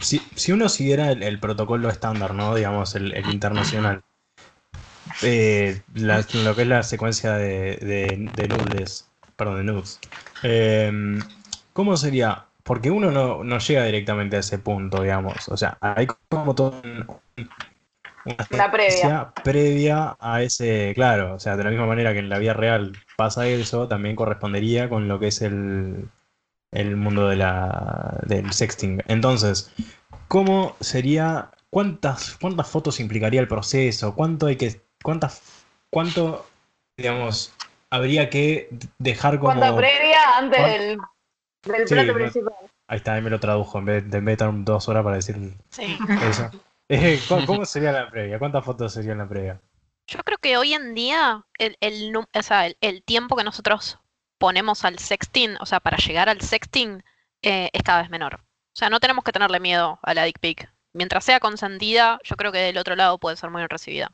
[0.00, 2.54] si, si uno siguiera el, el protocolo estándar, ¿no?
[2.54, 4.02] Digamos, el, el internacional.
[5.22, 10.00] eh, la- lo que es la secuencia de, de, de nudes, perdón, de nudes.
[10.42, 10.92] eh,
[11.72, 12.46] ¿Cómo sería?
[12.66, 15.48] Porque uno no, no llega directamente a ese punto, digamos.
[15.48, 17.06] O sea, hay como todo un-
[18.24, 19.32] una Una previa.
[19.44, 22.92] previa a ese, claro, o sea, de la misma manera que en la vida real
[23.16, 26.08] pasa eso, también correspondería con lo que es el,
[26.72, 29.00] el mundo de la, del sexting.
[29.06, 29.72] Entonces,
[30.26, 34.16] ¿cómo sería, cuántas, cuántas fotos implicaría el proceso?
[34.16, 35.40] ¿Cuánto hay que, cuántas,
[35.90, 36.44] cuánto,
[36.96, 37.52] digamos,
[37.90, 39.52] habría que dejar como...
[39.54, 40.98] Cuenta previa antes ¿Cuán- del,
[41.66, 42.54] del Sí, plato no- principal.
[42.88, 45.02] Ahí está, ahí me lo tradujo, en vez de, en vez de estar dos horas
[45.04, 45.36] para decir
[45.70, 45.98] Sí.
[46.30, 46.50] eso.
[46.88, 48.38] Eh, ¿cu- ¿Cómo sería la previa?
[48.38, 49.60] ¿Cuántas fotos serían la previa?
[50.06, 53.98] Yo creo que hoy en día el, el, o sea, el, el tiempo que nosotros
[54.38, 57.02] ponemos al sexting, o sea, para llegar al sexting,
[57.42, 58.34] eh, es cada vez menor.
[58.36, 60.70] O sea, no tenemos que tenerle miedo a la dick pic.
[60.92, 64.12] Mientras sea consentida, yo creo que del otro lado puede ser muy bien recibida.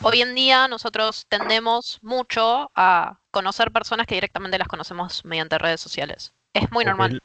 [0.00, 5.80] Hoy en día nosotros tendemos mucho a conocer personas que directamente las conocemos mediante redes
[5.82, 6.32] sociales.
[6.56, 7.20] Es muy normal.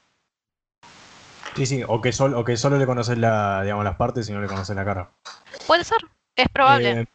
[1.56, 4.34] Sí, sí, o que, sol- o que solo le conoces la, digamos, las partes y
[4.34, 5.12] no le conoces la cara.
[5.68, 5.98] Puede ser,
[6.36, 7.02] es probable.
[7.02, 7.08] Eh,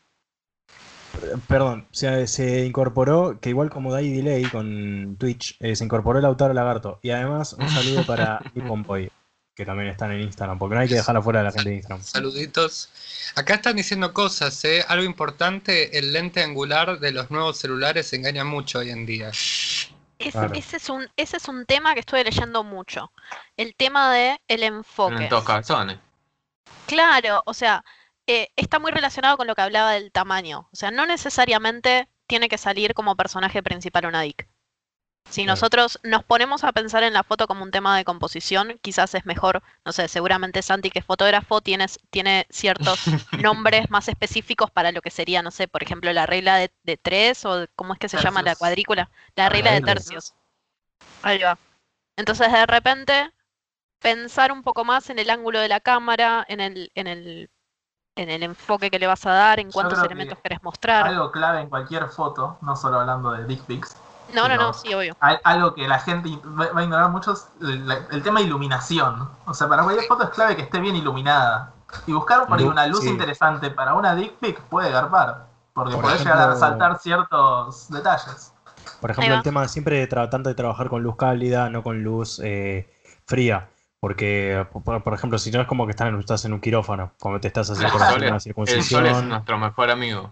[1.49, 6.25] perdón, se, se incorporó, que igual como Day Delay con Twitch, eh, se incorporó el
[6.25, 6.99] Lautaro Lagarto.
[7.03, 9.11] Y además un saludo para Nick Pompoy,
[9.55, 11.77] que también están en Instagram, porque no hay que dejarla fuera de la gente de
[11.77, 12.03] Instagram.
[12.03, 12.91] Saluditos.
[13.37, 14.85] Acá están diciendo cosas, ¿eh?
[14.87, 19.31] Algo importante, el lente angular de los nuevos celulares engaña mucho hoy en día.
[20.19, 20.55] Ese, claro.
[20.55, 23.13] ese es un, ese es un tema que estuve leyendo mucho.
[23.57, 25.25] El tema de el enfoque.
[25.25, 25.99] En todos calzones.
[26.87, 27.85] Claro, o sea,
[28.27, 30.69] eh, está muy relacionado con lo que hablaba del tamaño.
[30.73, 34.49] O sea, no necesariamente tiene que salir como personaje principal una dick.
[35.29, 35.55] Si Claro.
[35.55, 39.27] nosotros nos ponemos a pensar en la foto como un tema de composición, quizás es
[39.27, 42.99] mejor, no sé, seguramente Santi, que es fotógrafo, tienes, tiene ciertos
[43.43, 46.97] nombres más específicos para lo que sería, no sé, por ejemplo, la regla de, de
[46.97, 50.35] tres o cómo es que se llama la cuadrícula, la regla de Tercios.
[51.23, 51.59] Ahí va.
[52.17, 53.31] Entonces, de repente,
[54.01, 57.51] pensar un poco más en el ángulo de la cámara, en el, en el,
[58.17, 61.07] en el enfoque que le vas a dar, en cuántos creo que elementos querés mostrar.
[61.07, 63.97] Algo clave en cualquier foto, no solo hablando de dick pics,
[64.37, 65.17] No, no, no, sí, obvio.
[65.21, 69.29] Al- algo que la gente va a ignorar mucho es el, el tema de iluminación.
[69.47, 71.73] O sea, para cualquier foto es clave que esté bien iluminada.
[72.07, 73.09] Y buscar por ahí Lu- una luz sí.
[73.09, 75.47] interesante para una dick pic puede garpar.
[75.73, 78.53] Porque Por podés llegar a ejemplo- resaltar ciertos detalles.
[79.01, 82.03] Por ejemplo, el tema siempre de tra- tanto de trabajar con luz cálida, no con
[82.03, 82.91] luz eh,
[83.27, 83.69] fría.
[84.01, 87.13] Porque, por, por ejemplo, si no es como que estás en, estás en un quirófano,
[87.21, 89.29] cuando te estás haciendo El por sol, ejemplo, una es, el sol es circuncisión.
[89.29, 90.31] nuestro mejor amigo.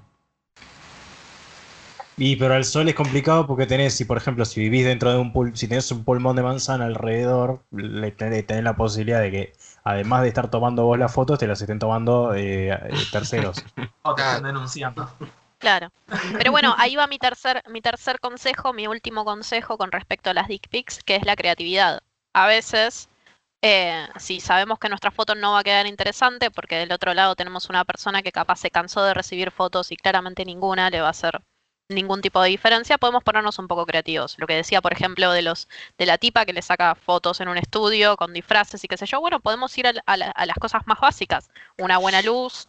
[2.17, 5.19] Y pero el sol es complicado porque tenés, si por ejemplo, si vivís dentro de
[5.19, 9.31] un pul si tenés un pulmón de manzana alrededor, le tenés, tenés la posibilidad de
[9.33, 12.79] que, además de estar tomando vos las fotos, te las estén tomando eh, eh,
[13.11, 13.65] terceros.
[14.03, 15.11] O te estén denunciando.
[15.59, 15.91] Claro.
[16.37, 20.35] Pero bueno, ahí va mi tercer, mi tercer consejo, mi último consejo con respecto a
[20.35, 22.03] las dick pics, que es la creatividad.
[22.35, 23.09] A veces,
[23.63, 27.35] eh, si sabemos que nuestra foto no va a quedar interesante, porque del otro lado
[27.35, 31.07] tenemos una persona que capaz se cansó de recibir fotos y claramente ninguna le va
[31.07, 31.41] a hacer
[31.89, 34.37] ningún tipo de diferencia, podemos ponernos un poco creativos.
[34.39, 35.69] Lo que decía, por ejemplo, de los
[35.99, 39.07] de la tipa que le saca fotos en un estudio con disfraces y qué sé
[39.07, 41.51] yo, bueno, podemos ir a, la- a la- a las cosas más básicas.
[41.79, 42.69] Una buena luz,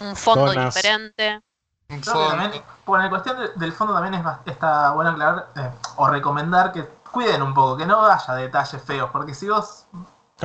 [0.00, 0.74] un fondo Donas.
[0.74, 1.40] diferente.
[1.88, 2.66] Creo que también, fondo.
[2.86, 6.84] bueno, en cuestión de- del fondo también es está bueno aclarar eh, o recomendar que
[7.10, 9.86] cuiden un poco, que no haya detalles feos, porque si vos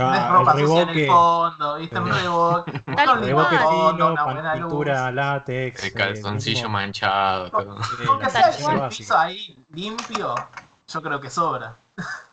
[0.02, 4.12] ves ropa el sucia en el reboque, fondo, viste un reboque, un reboque fondo, fino,
[4.12, 4.72] una buena luz.
[4.72, 5.84] pintura látex.
[5.84, 7.78] El eh, calzoncillo manchado, todo.
[8.06, 10.36] Con que la sea base el piso ahí limpio,
[10.88, 11.76] yo creo que sobra.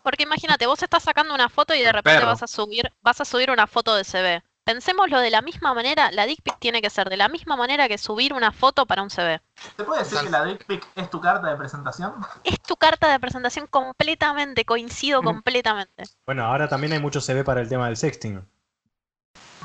[0.02, 2.32] Porque imagínate, vos estás sacando una foto y de repente perro.
[2.32, 4.42] vas a subir, vas a subir una foto de CV.
[4.64, 7.88] Pensémoslo de la misma manera, la dick pic tiene que ser de la misma manera
[7.88, 9.40] que subir una foto para un CV.
[9.76, 12.14] ¿Se puede decir que la dick pic es tu carta de presentación?
[12.44, 15.24] Es tu carta de presentación completamente, coincido Mm.
[15.24, 16.04] completamente.
[16.26, 18.40] Bueno, ahora también hay mucho CV para el tema del sexting.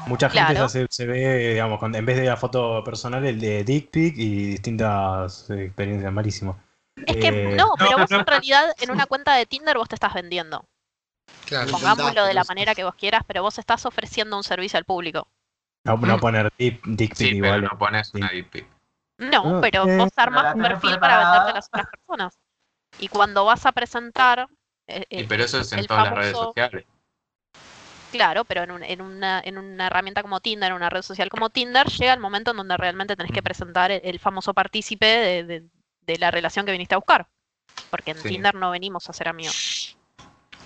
[0.08, 0.66] Mucha gente Claro.
[0.66, 3.92] ya se, se ve, digamos, con- en vez de la foto personal, el de dick
[3.92, 6.58] pic y distintas experiencias malísimo.
[7.06, 8.20] Es que Eh, no, pero vos no.
[8.20, 10.66] en realidad en una cuenta de Tinder vos te estás vendiendo.
[11.46, 11.72] Claro.
[11.72, 15.28] Pongámoslo de la manera que vos quieras, pero vos estás ofreciendo un servicio al público.
[15.86, 16.20] No, no Mm.
[16.20, 17.64] poner dick, dick pic Sí, pero igual.
[17.64, 18.18] no pones sí.
[18.18, 18.68] una dick pic.
[19.20, 19.98] No, pero eh.
[19.98, 22.38] vos la un perfil para venderte a las otras personas.
[23.00, 24.48] Y cuando vas a presentar,
[24.88, 26.86] eh, Y eh, pero eso es en el todas las redes famoso- sociales.
[28.12, 31.30] claro, pero en, un- en una, en una herramienta como Tinder, en una red social
[31.30, 33.44] como Tinder, llega el momento en donde realmente tenés que Mm.
[33.44, 35.64] presentar el, el famoso partícipe de, de-
[36.02, 37.28] de la relación que viniste a buscar.
[37.90, 38.30] Porque en Sí.
[38.30, 39.87] Tinder no venimos a ser amigos.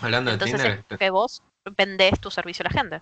[0.01, 1.43] Hablando de Entonces Tinder, es que vos
[1.77, 3.01] vendés tu servicio a la gente.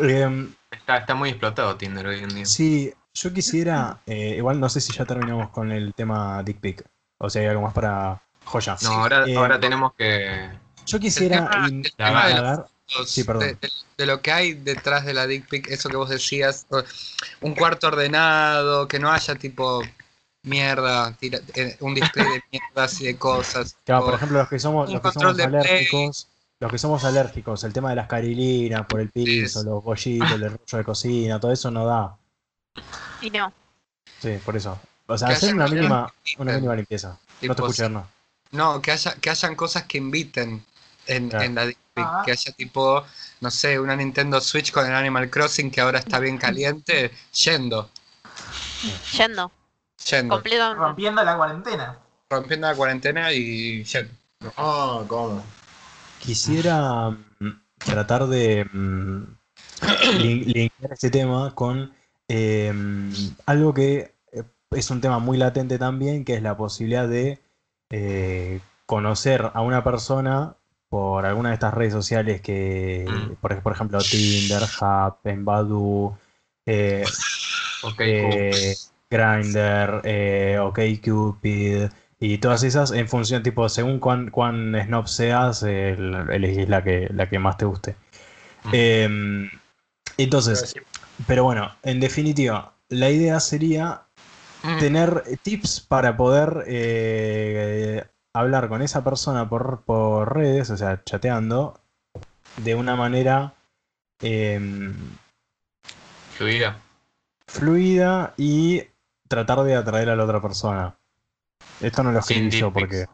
[0.00, 2.46] Em, está, está muy explotado Tinder hoy en día.
[2.46, 6.84] sí, yo quisiera, eh, igual no sé si ya terminamos con el tema dick pic.
[7.18, 8.76] O sea, hay algo más para joya.
[8.82, 10.50] No, ahora, Eh, ahora tenemos que.
[10.86, 13.44] Yo quisiera tema- el tema de los Sí, perdón.
[13.46, 16.66] De, de- de lo que hay detrás de la dick pic, eso que vos decías,
[17.40, 19.82] un cuarto ordenado, que no haya tipo
[20.42, 23.76] mierda, tira- eh, un display de mierdas y de cosas.
[23.84, 25.46] Claro, o- por ejemplo, los que somos, los que somos play.
[25.46, 26.28] alérgicos,
[26.60, 29.66] los que somos alérgicos, el tema de las carilinas por el piso, Sí.
[29.66, 32.16] los bollitos, el rollo de cocina, todo eso no da.
[33.22, 33.52] Y no.
[34.20, 34.78] Sí, por eso.
[35.06, 37.08] O sea, Que hacer una mínima, que una mínima limpieza.
[37.10, 38.06] No Tipo, te escuché, no.
[38.52, 40.64] No, que haya, que hayan cosas que inviten
[41.06, 41.44] en, Claro.
[41.44, 42.22] en la dick pic, Ah.
[42.24, 43.04] que haya tipo,
[43.40, 47.90] no sé, una Nintendo Switch con el Animal Crossing que ahora está bien caliente, yendo,
[49.16, 49.50] Yendo.
[50.08, 50.78] Yendo, Completamente.
[50.80, 51.98] Rompiendo la cuarentena.
[52.30, 54.12] rompiendo la cuarentena y yendo.
[54.56, 55.42] Ah, ¿cómo?
[56.20, 59.22] Quisiera mm, tratar de mm,
[60.18, 61.92] lin- linkear este tema con
[62.28, 62.72] eh,
[63.46, 67.40] algo que eh, es un tema muy latente también, que es la posibilidad de
[67.90, 70.54] eh, conocer a una persona
[70.88, 73.32] por alguna de estas redes sociales que, Mm.
[73.40, 76.16] por, por ejemplo, Tinder, Happen, Badoo,
[76.66, 77.04] eh,
[77.82, 78.74] Ok, eh,
[79.10, 86.28] Grindr, eh, OkCupid y todas esas en función, tipo, según cuán, cuán snob seas, el-
[86.30, 87.96] elegís la que, la que más te guste.
[88.72, 89.50] Em,
[90.16, 90.74] entonces,
[91.26, 94.02] pero bueno, en definitiva, la idea sería
[94.78, 101.80] tener tips para poder eh, hablar con esa persona por, por redes, o sea, chateando,
[102.58, 103.54] de una manera
[104.20, 104.94] em,
[106.36, 106.78] Fluida.
[107.48, 108.84] fluida y
[109.30, 110.96] tratar de atraer a la otra persona.
[111.80, 113.06] Esto no lo Sin escribí yo porque.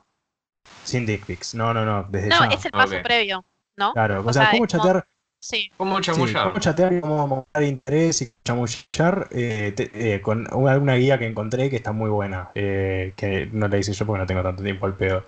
[0.83, 1.55] Sin dick pics.
[1.55, 2.57] No, no, no, desde No, ya.
[2.57, 3.44] es el paso previo,
[3.76, 3.92] ¿no?
[3.92, 5.07] Claro, o, o sea, sea, cómo como- chatear,
[5.38, 5.70] Sí.
[5.76, 6.48] ¿Cómo sí, chamullar?
[6.48, 11.18] cómo chatear y cómo mostrar interés y chamullar eh, te- eh, con una, alguna guía
[11.18, 12.50] que encontré que está muy buena.
[12.55, 15.24] eh, que no la hice yo porque no tengo tanto tiempo al pedo.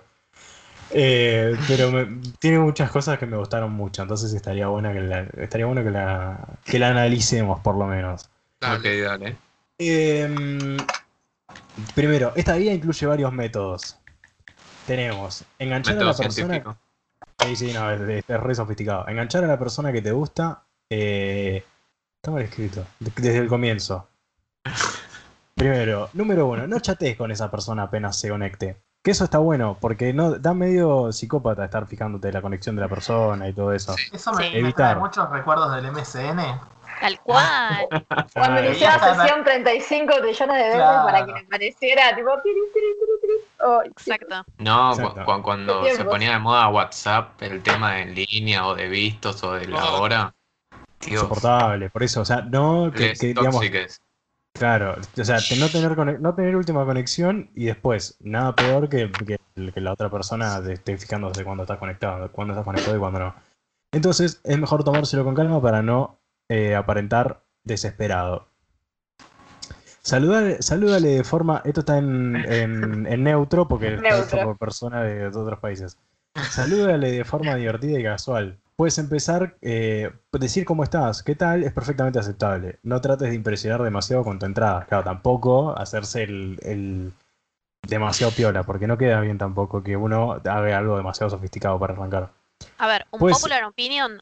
[0.91, 5.21] Eh, pero me- tiene muchas cosas que me gustaron mucho, entonces estaría buena que la,
[5.37, 8.29] estaría bueno que la, que la analicemos por lo menos.
[8.61, 9.37] Ok, dale.
[9.79, 10.77] Em,
[11.95, 13.97] primero, esta guía incluye varios métodos.
[14.85, 16.31] Tenemos enganchar a la persona.
[16.31, 16.77] científico.
[17.45, 19.07] Sí, sí, no, es, es- es re sofisticado.
[19.07, 20.63] Enganchar a la persona que te gusta.
[20.91, 21.63] eh,
[22.17, 22.83] está mal escrito.
[22.99, 24.09] de- Desde el comienzo.
[25.55, 28.81] Primero, número uno, no chatees con esa persona apenas se conecte.
[29.03, 32.87] Que eso está bueno, porque no da medio psicópata estar fijándote la conexión de la
[32.89, 33.95] persona y todo eso.
[34.11, 34.61] Eso me, Sí.
[34.61, 36.59] me trae muchos recuerdos del MSN.
[36.99, 37.87] Tal cual.
[38.33, 39.21] Cuando iniciaba Claro.
[39.21, 41.05] sesión 35 trillones de veces Claro.
[41.05, 43.33] para que me apareciera, tipo, tiri, tiri, tiri, tiri.
[43.61, 44.45] Oh, Exacto.
[44.57, 45.25] No, cu- Exacto.
[45.25, 49.43] cu- cuando se ponía de moda WhatsApp, el tema de en línea o de vistos
[49.43, 50.01] o de la Oh.
[50.01, 50.33] hora.
[50.99, 53.61] Dios, Insoportable, por eso, o sea, no que, digamos.
[54.53, 59.37] Claro, o sea, no tener no tener última conexión y después, nada peor que, que-
[59.73, 63.19] que la otra persona te esté fijándose cuando estás conectado, cuando estás conectado y cuando
[63.19, 63.35] no.
[63.93, 66.18] Entonces, es mejor tomárselo con calma para no
[66.49, 68.47] eh, aparentar desesperado.
[70.01, 71.61] Saludale, salúdale de forma.
[71.65, 74.43] Esto está en, en- en neutro porque está hecho Neutro.
[74.43, 75.97] por personas de, de otros países.
[76.51, 78.57] Salúdale de forma divertida y casual.
[78.75, 82.79] puedes empezar, eh, decir cómo estás, qué tal, es perfectamente aceptable.
[82.81, 84.85] No trates de impresionar demasiado con tu entrada.
[84.85, 87.11] Claro, tampoco hacerse el, el
[87.87, 92.29] demasiado piola, porque no queda bien tampoco que uno haga algo demasiado sofisticado para arrancar.
[92.77, 94.21] A ver, un Pues- popular opinion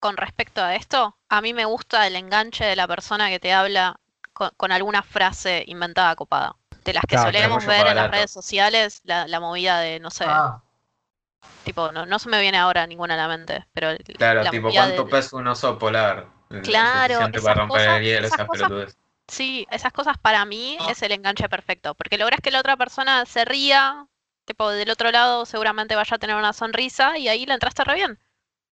[0.00, 3.52] con respecto a esto, a mí me gusta el enganche de la persona que te
[3.52, 3.98] habla
[4.32, 6.56] con, con alguna frase inventada copada.
[6.84, 10.10] De las que Claro, solemos ver en las redes sociales, la, la movida de, no
[10.10, 10.60] sé, Ah,
[11.64, 14.50] tipo, no, no se me viene ahora ninguna a la mente, pero el- Claro, la
[14.50, 16.26] tipo, movida de- ¿cuánto pesa un oso polar?
[16.50, 18.96] Lo Claro, esas para romper cosas- el hielo, esas esas cosas-.
[19.28, 20.92] Sí, esas cosas para mí Ah.
[20.92, 24.06] es el enganche perfecto, porque logras que la otra persona se ría,
[24.44, 27.94] tipo, del otro lado seguramente vaya a tener una sonrisa y ahí la entraste re
[27.94, 28.18] bien.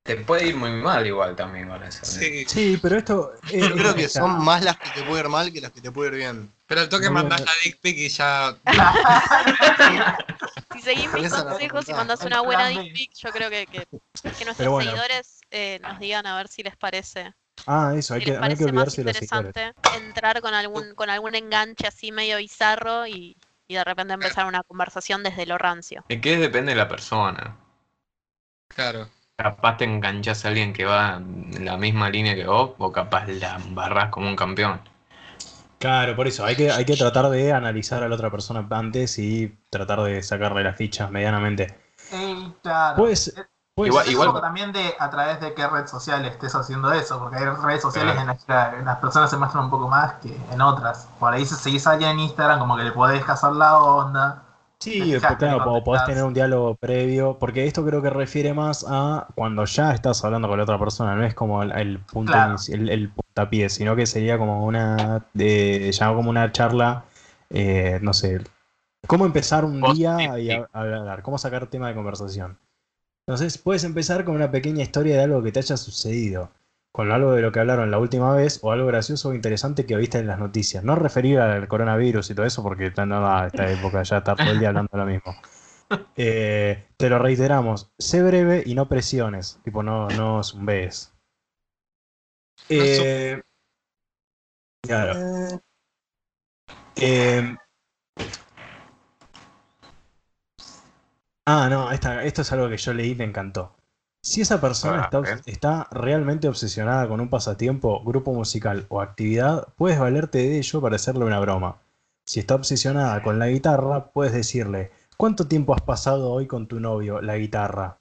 [0.05, 2.05] Te puede ir muy mal igual también con eso.
[2.05, 3.33] Sí, Sí, pero esto...
[3.51, 5.81] eh, Yo creo que son más las que te puede ir mal que las que
[5.81, 6.53] te puede ir bien.
[6.67, 7.47] pero al toque No, mandás no.
[7.47, 8.55] la dick pic y ya.
[10.73, 13.87] Si seguís mis consejos y mandás El una buena dick pic, yo creo que, que,
[14.37, 14.91] que nuestros bueno.
[14.91, 17.33] seguidores eh, nos digan a ver si les parece,
[17.67, 20.53] Ah, eso, hay si que, les no hay que parece más los interesante entrar con
[20.55, 23.37] algún, con algún enganche así medio bizarro y,
[23.69, 26.05] y de repente empezar una conversación desde lo rancio.
[26.09, 27.57] Es que depende de la persona.
[28.69, 29.09] Claro.
[29.39, 33.27] Capaz te enganchas a alguien que va en la misma línea que vos, o capaz
[33.27, 34.81] la barras como un campeón.
[35.81, 39.19] Claro, por eso, hay que, hay que tratar de analizar a la otra persona antes
[39.19, 41.77] y tratar de sacarle las fichas medianamente.
[42.13, 42.97] eh, claro.
[42.97, 43.35] Pues,
[43.75, 46.55] pues Igual- Depende igual- un poco también de a través de qué red social estés
[46.55, 48.21] haciendo eso, porque hay redes sociales Claro.
[48.31, 48.45] en las
[48.79, 51.09] que las personas se muestran un poco más que en otras.
[51.19, 54.44] Por ahí si seguís a alguien en Instagram, como que le podés cazar la onda.
[54.85, 59.65] Sí, claro, podés tener un diálogo previo, porque esto creo que refiere más a cuando
[59.65, 62.57] ya estás hablando con la otra persona, no es como el, el punto Claro.
[62.69, 65.25] el, el puntapié, sino que sería como una
[65.93, 67.05] ya como una charla,
[67.49, 68.43] eh, no sé,
[69.07, 72.59] cómo empezar un Post día y a- hablar, cómo sacar tema de conversación.
[73.27, 76.51] Entonces puedes empezar con una pequeña historia de algo que te haya sucedido,
[76.95, 79.97] con algo de lo que hablaron la última vez o algo gracioso o interesante que
[79.97, 80.85] viste en las noticias.
[80.85, 84.41] No referir al coronavirus y todo eso porque ya no da esta época ya estar
[84.43, 85.37] todo el día hablando lo mismo.
[86.17, 91.13] Eh, te lo reiteramos, sé breve y no presiones, tipo no, no zumbes.
[92.69, 93.43] Eh,
[94.83, 95.15] claro.
[96.97, 97.55] Eh,
[101.47, 103.75] ah, no, esta- esto es algo que yo leí y me encantó.
[104.25, 109.99] Si esa persona Ah, está, realmente obsesionada con un pasatiempo, grupo musical o actividad, puedes
[109.99, 111.77] valerte de ello para hacerle una broma.
[112.25, 116.81] Si está obsesionada con la guitarra, puedes decirle, ¿cuánto tiempo has pasado hoy con tu
[116.81, 117.99] novio, la guitarra?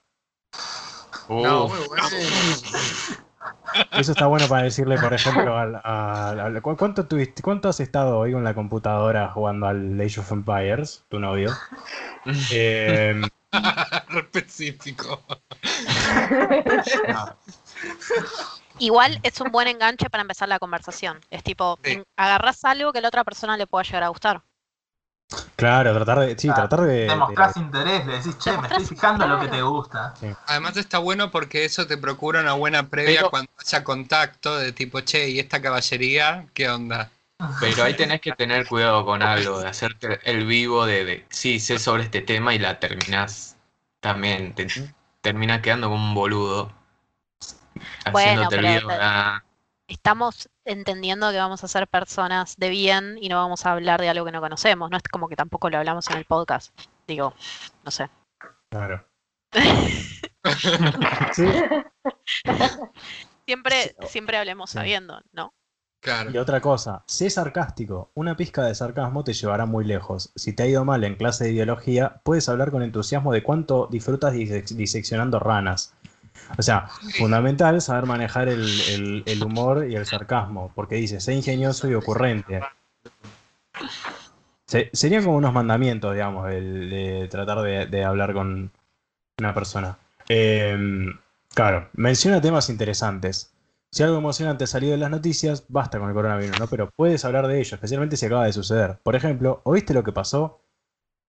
[1.27, 1.83] No, bueno.
[3.97, 7.81] Eso está bueno para decirle, por ejemplo, al, al- al- ¿cu- ¿cuánto, tuviste, ¿cuánto has
[7.81, 11.49] estado hoy con la computadora jugando al Age of Empires, tu novio?
[12.51, 13.29] Eh,
[14.17, 15.21] Específico.
[18.79, 21.19] Igual es un buen enganche para empezar la conversación.
[21.29, 22.01] Es tipo, Sí.
[22.17, 24.41] agarrás algo que a la otra persona le pueda llegar a gustar.
[25.55, 28.67] claro, tratar de, sí, Ah, tratar de, Te mostrás de- interés, le decís, che, me
[28.67, 29.57] estoy fijando en lo que claro.
[29.57, 30.13] te gusta.
[30.47, 34.73] Además está bueno porque eso te procura una buena previa Pero- cuando haya contacto de
[34.73, 36.45] tipo, che, ¿y esta caballería?
[36.53, 37.09] ¿Qué onda?
[37.59, 41.59] Pero ahí tenés que tener cuidado con algo, de hacerte el vivo de, de sí,
[41.59, 43.57] sé sobre este tema y la terminás
[43.99, 44.67] también, te
[45.21, 46.71] terminás quedando como un boludo.
[48.11, 49.43] Bueno, Haciéndote el pero vivo, ah,
[49.87, 54.09] Estamos entendiendo que vamos a ser personas de bien y no vamos a hablar de
[54.09, 54.89] algo que no conocemos.
[54.89, 56.73] No es como que tampoco lo hablamos en el podcast.
[57.07, 57.33] Digo,
[57.83, 58.09] no sé.
[58.69, 59.05] Claro.
[61.33, 61.45] Sí,
[63.45, 64.77] Siempre, siempre hablemos Sí.
[64.77, 65.53] sabiendo, ¿no?
[66.03, 66.31] Claro.
[66.31, 68.09] y otra cosa, sé sarcástico.
[68.13, 70.31] Una pizca de sarcasmo te llevará muy lejos.
[70.35, 73.87] Si te ha ido mal en clase de biología, puedes hablar con entusiasmo de cuánto
[73.89, 75.93] disfrutas disec- diseccionando ranas.
[76.57, 76.87] O sea,
[77.17, 81.93] fundamental saber manejar el, el- el humor y el sarcasmo, porque dice, sé ingenioso y
[81.93, 82.59] ocurrente.
[84.65, 88.71] Se- serían como unos mandamientos, digamos, el de tratar de, de hablar con
[89.39, 89.97] una persona.
[90.27, 91.17] Em,
[91.53, 93.52] claro, menciona temas interesantes.
[93.93, 96.65] Si algo emocionante ha salido en las noticias, basta con el coronavirus, ¿no?
[96.65, 98.97] Pero puedes hablar de ello, especialmente si acaba de suceder.
[99.03, 100.61] Por ejemplo, ¿oíste lo que pasó?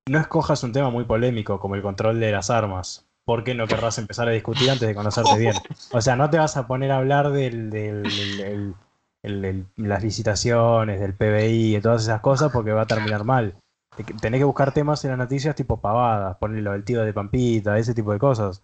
[0.08, 3.98] No escojas un tema muy polémico como el control de las armas, porque no querrás
[3.98, 5.56] empezar a discutir antes de conocerte bien.
[5.92, 8.74] O sea, no te vas a poner a hablar del, del- del- el-
[9.22, 13.56] el- el- las licitaciones, del PBI y todas esas cosas porque va a terminar mal.
[13.94, 17.12] Te- Tenés que buscar temas en las noticias tipo pavadas, ponerle lo del tío de
[17.12, 18.62] Pampita, ese tipo de cosas.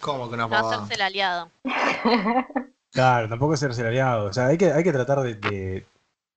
[0.00, 1.50] ¿Cómo que una No hacerse el aliado.
[2.94, 4.26] Claro, tampoco ser aliado.
[4.26, 5.86] O sea, hay que, hay que tratar de, de,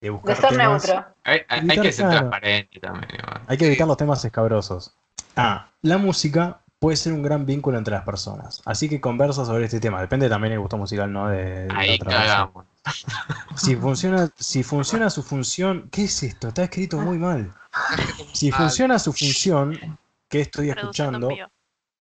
[0.02, 0.86] de buscar De ser temas.
[0.88, 1.06] neutro.
[1.24, 2.20] hay, hay- hay Evitar, que ser claro.
[2.20, 3.10] transparente también.
[3.20, 3.42] igual.
[3.48, 4.94] Hay que evitar los temas escabrosos.
[5.36, 8.62] Ah, la música puede ser un gran vínculo entre las personas.
[8.66, 10.02] Así que conversa sobre este tema.
[10.02, 11.28] Depende también del gusto musical, ¿no?
[11.30, 12.66] De, de la Ahí cagamos.
[13.56, 15.90] Si funciona, si funciona su función.
[15.92, 16.48] ¿Qué es esto?
[16.50, 17.54] Está escrito muy mal.
[18.34, 19.98] Si Ah, funciona su función,
[20.30, 21.30] que estoy escuchando,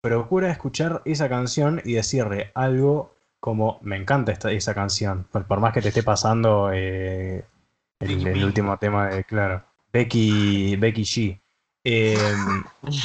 [0.01, 3.14] procura escuchar esa canción y decirle algo
[3.45, 5.27] como me encanta esta, esa canción.
[5.31, 7.45] Por, por más que te esté pasando eh,
[8.01, 11.43] el, último tema de, claro, Becky, Becky G.
[11.85, 12.17] Eh,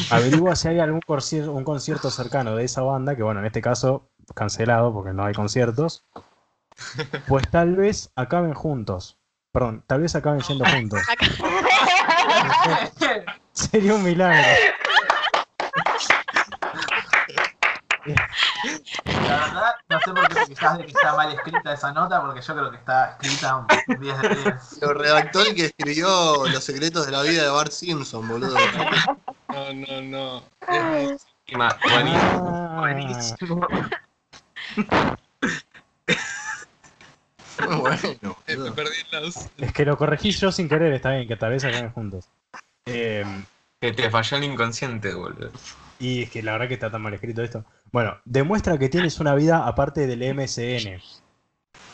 [0.09, 3.61] averigua si hay algún concierto, un concierto cercano de esa banda, que bueno, en este
[3.61, 6.05] caso cancelado porque no hay conciertos.
[7.27, 9.19] Pues tal vez acaben juntos.
[9.51, 11.01] Perdón, tal vez acaben yendo juntos.
[13.51, 14.47] Sería un milagro.
[19.05, 22.21] La verdad, no sé por qué te quejas de que está mal escrita esa nota,
[22.21, 23.67] porque yo creo que está escrita un
[23.99, 24.81] 10 de 10.
[24.81, 28.55] Lo redactó el que escribió Los secretos de la vida de Bart Simpson, boludo.
[29.49, 30.43] No, no, no.
[30.67, 32.75] Es Buenísimo.
[32.79, 33.67] Buenísimo.
[37.67, 39.49] Muy bueno, Eh, me perdí las.
[39.57, 42.25] es que lo corregí yo sin querer, está bien, que tal vez acaben juntos.
[42.85, 43.25] Eh,
[43.81, 45.51] Que te falló el inconsciente, boludo.
[45.99, 47.65] y es que la verdad que está tan mal escrito esto.
[47.91, 51.01] Bueno, demuestra que tienes una vida aparte del MSN.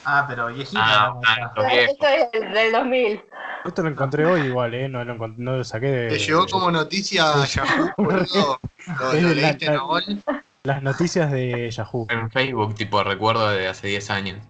[0.04, 0.82] Ah, pero viejita.
[0.82, 1.36] Ah, nota.
[1.36, 1.91] tanto viejo.
[1.91, 3.22] Esto es del, del 2000.
[3.66, 4.88] Esto lo encontré hoy igual, ¿eh?
[4.88, 6.10] No lo, no lo saqué de...
[6.10, 8.60] Te llegó como noticia a Yahoo, boludo.
[9.00, 10.24] ¿Lo, leíste, Nahuel?
[10.64, 12.06] Las noticias de Yahoo.
[12.10, 14.46] En Facebook, tipo, recuerdo de hace 10 años.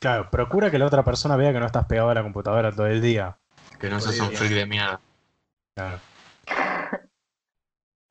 [0.00, 2.86] Claro, procura que la otra persona vea que no estás pegado a la computadora todo
[2.86, 3.38] el día.
[3.80, 5.00] Que no sos un freak de mierda.
[5.74, 5.98] Claro.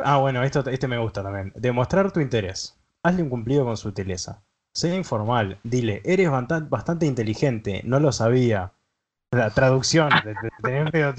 [0.03, 1.51] Ah, bueno, esto, este me gusta también.
[1.55, 2.77] Demostrar tu interés.
[3.03, 4.41] Hazle un cumplido con sutileza.
[4.73, 5.59] Sé informal.
[5.63, 6.29] Dile, eres
[6.69, 7.81] bastante inteligente.
[7.83, 8.71] No lo sabía.
[9.31, 10.09] La traducción.
[10.23, 11.13] de- de- Tenés medio,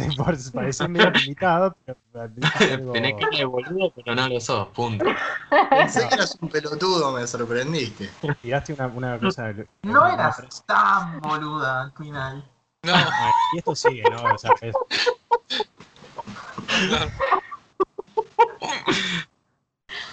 [0.55, 1.99] parecés medio limitado, pero...
[2.70, 5.05] algo- Tenés que ir de boludo, pero no lo sos, punto.
[5.70, 8.09] Pensé que eras un pelotudo, me sorprendiste.
[8.43, 9.53] Tiraste una, una cosa...
[9.83, 10.62] No una eras frase.
[10.66, 12.45] tan boluda al final.
[12.85, 14.35] No, Ah, Y esto sigue, ¿no?
[14.35, 14.74] O sea, es-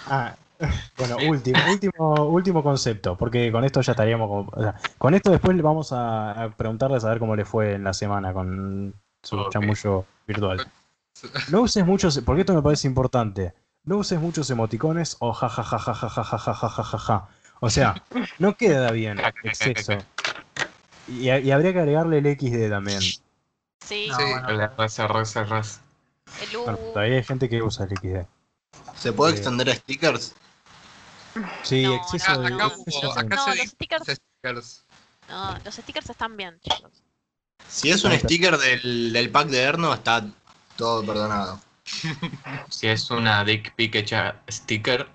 [0.08, 0.34] Ah,
[0.96, 5.30] bueno, último, último, último concepto, porque con esto ya estaríamos como, o sea, con esto
[5.30, 8.94] después le vamos a, a preguntarles a ver cómo le fue en la semana con
[9.22, 9.52] su Ok.
[9.52, 10.66] chamullo virtual.
[11.50, 13.52] No uses muchos, porque esto me parece importante.
[13.84, 16.82] No uses muchos emoticones o ja ja ja ja ja ja ja ja ja ja
[16.84, 17.28] ja ja.
[17.60, 18.02] O sea,
[18.38, 19.98] no queda bien exceso.
[21.08, 23.00] Y, y habría que agregarle el XD también.
[23.00, 24.24] Sí, No, Sí.
[24.30, 24.50] bueno.
[24.52, 25.80] La raza, raza, raza.
[26.50, 26.62] el U.
[26.64, 28.26] Bueno, todavía hay gente que usa el XD.
[28.98, 30.34] ¿Se puede Eh, extender a stickers?
[31.62, 34.84] Sí, No, exceso acá, de acá, exceso hubo- de- acá No, se los stickers, stickers.
[35.28, 36.92] no, los stickers están bien, chicos.
[37.68, 40.24] Si es un sticker del, del pack de Erno, está
[40.76, 41.60] todo perdonado.
[42.70, 45.06] Si es una dick pic hecha sticker,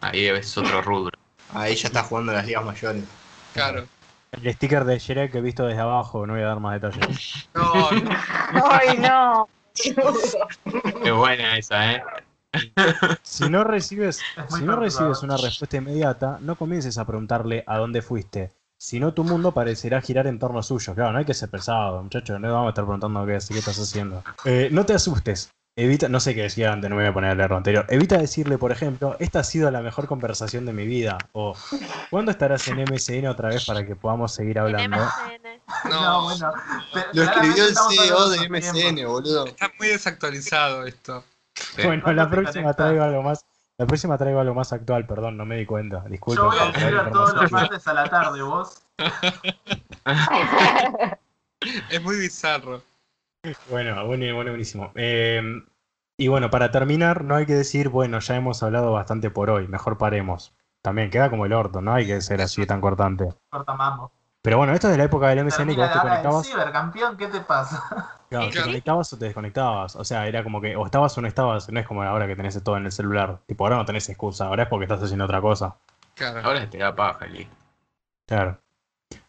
[0.00, 1.16] ahí es otro rubro.
[1.52, 3.04] Ahí ya está jugando las ligas mayores.
[3.54, 3.86] Claro.
[4.32, 7.48] El sticker de Shrek que he visto desde abajo, no voy a dar más detalles.
[7.54, 8.10] No, no.
[8.70, 9.48] Ay, no.
[11.02, 12.02] Qué buena esa, ¿eh?
[13.22, 18.02] Si no recibes, si no recibes una respuesta inmediata, no comiences a preguntarle a dónde
[18.02, 18.52] fuiste.
[18.76, 20.94] Si no, tu mundo parecerá girar en torno suyo.
[20.94, 22.40] Claro, no hay que ser pesado, muchachos.
[22.40, 24.24] No vamos a estar preguntando qué, qué estás haciendo.
[24.46, 25.50] Eh, no te asustes.
[25.76, 27.86] Evita, no sé qué decía antes, no me voy a poner a leer lo anterior.
[27.88, 31.16] Evita decirle, por ejemplo, esta ha sido la mejor conversación de mi vida.
[31.32, 31.54] O,
[32.10, 34.96] ¿cuándo estarás en MSN otra vez para que podamos seguir hablando?
[34.96, 35.90] MSN.
[35.90, 36.52] No, No, bueno.
[37.12, 39.04] Lo escribió el CEO de MSN, tiempos.
[39.06, 39.46] boludo.
[39.46, 41.24] está muy desactualizado esto.
[41.60, 41.82] Sí.
[41.84, 43.44] Bueno, No la próxima traigo algo más.
[43.78, 46.04] La próxima traigo algo más actual, perdón, no me di cuenta.
[46.08, 46.44] Disculpen.
[46.44, 48.84] Yo voy a escribir todos los martes a la tarde, vos.
[51.90, 52.82] Es muy bizarro.
[53.68, 54.92] Bueno, bueno, bueno, buenísimo.
[54.94, 55.42] Eh,
[56.18, 59.66] y bueno, para terminar, no hay que decir, bueno, ya hemos hablado bastante por hoy,
[59.68, 60.54] mejor paremos.
[60.82, 63.28] También queda como el orto, no hay que ser así tan cortante.
[63.50, 64.12] Corta mambo.
[64.42, 67.16] Pero bueno, esto es de la época del MSN que vos te conectabas, ciber, campeón,
[67.16, 67.82] ¿qué te pasa?
[68.30, 69.96] claro, te conectabas o te desconectabas.
[69.96, 72.36] O sea, era como que o estabas o no estabas, no es como ahora que
[72.36, 73.38] tenés todo en el celular.
[73.46, 75.76] Tipo, ahora no tenés excusa, ahora es porque estás haciendo otra cosa.
[76.14, 76.40] Claro.
[76.42, 77.48] Ahora te da paja, Lee.
[78.26, 78.58] Claro.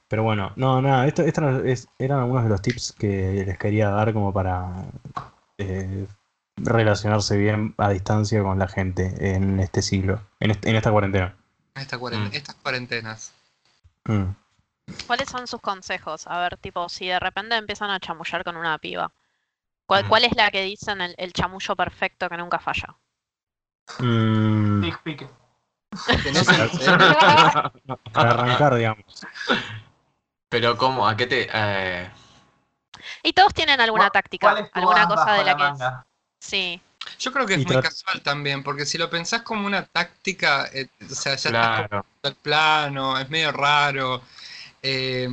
[0.08, 3.58] Pero bueno, no, nada, esto, esto era- es- eran algunos de los tips que les
[3.58, 4.86] quería dar como para
[5.58, 6.06] eh,
[6.58, 11.36] relacionarse bien a distancia con la gente en este siglo, en, este- en esta cuarentena.
[11.76, 12.30] Esta Mm.
[12.34, 13.32] Estas cuarentenas.
[14.06, 14.24] Mm.
[15.08, 16.26] ¿Cuáles son sus consejos?
[16.28, 19.12] A ver, tipo, si de repente empiezan a chamullar con una piba.
[19.86, 20.08] ¿Cuál, Mm.
[20.08, 22.96] cuál es la que dicen el, el chamullo perfecto que nunca falla?
[24.00, 25.30] Mm, Big pique.
[26.24, 26.70] ¿Tenés el
[28.14, 29.04] para arrancar, digamos.
[30.50, 31.08] Pero, ¿cómo?
[31.08, 31.50] ¿A qué te.?
[31.54, 32.10] Eh,
[33.24, 35.64] Y todos tienen alguna ¿Cuál- táctica, alguna cosa de la que.
[35.64, 36.06] manga?
[36.40, 36.82] Sí.
[37.20, 40.88] Yo creo que es muy casual también, porque si lo pensás como una táctica, eh,
[41.10, 42.06] o sea, ya está Claro.
[42.24, 44.22] al plano, es medio raro.
[44.82, 45.28] Eh,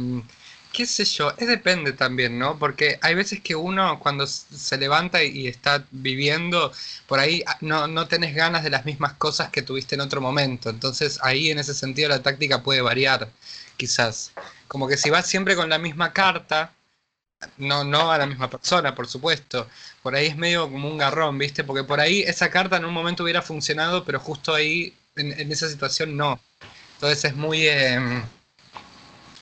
[0.73, 2.59] qué sé yo, es depende también, ¿no?
[2.59, 6.73] Porque hay veces que uno cuando se levanta y, está viviendo,
[7.07, 10.21] por ahí ah, no, no tenés ganas de las mismas cosas que tuviste en otro
[10.21, 10.71] momento.
[10.71, 13.29] Entonces ahí en ese sentido la táctica puede variar,
[13.77, 14.33] quizás.
[14.69, 16.73] Como que si vas siempre con la misma carta,
[17.57, 19.69] no, no a la misma persona, por supuesto.
[20.03, 21.65] Por ahí es medio como un garrón, ¿viste?
[21.65, 25.69] Porque por ahí esa carta en un momento hubiera funcionado, pero justo ahí, en, esa
[25.69, 26.41] situación, no.
[26.95, 28.23] Entonces es muy, eh,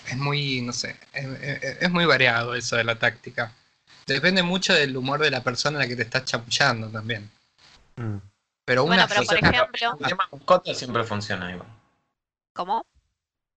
[0.09, 3.53] es muy, no sé, es, es- es muy variado eso de la táctica.
[4.07, 7.31] Depende mucho del humor de la persona a la que te estás chapuchando también.
[7.97, 8.17] Mm.
[8.65, 11.69] Pero Bueno, una pero por ejemplo, El tema mascotas siempre funciona igual.
[12.55, 12.85] ¿cómo?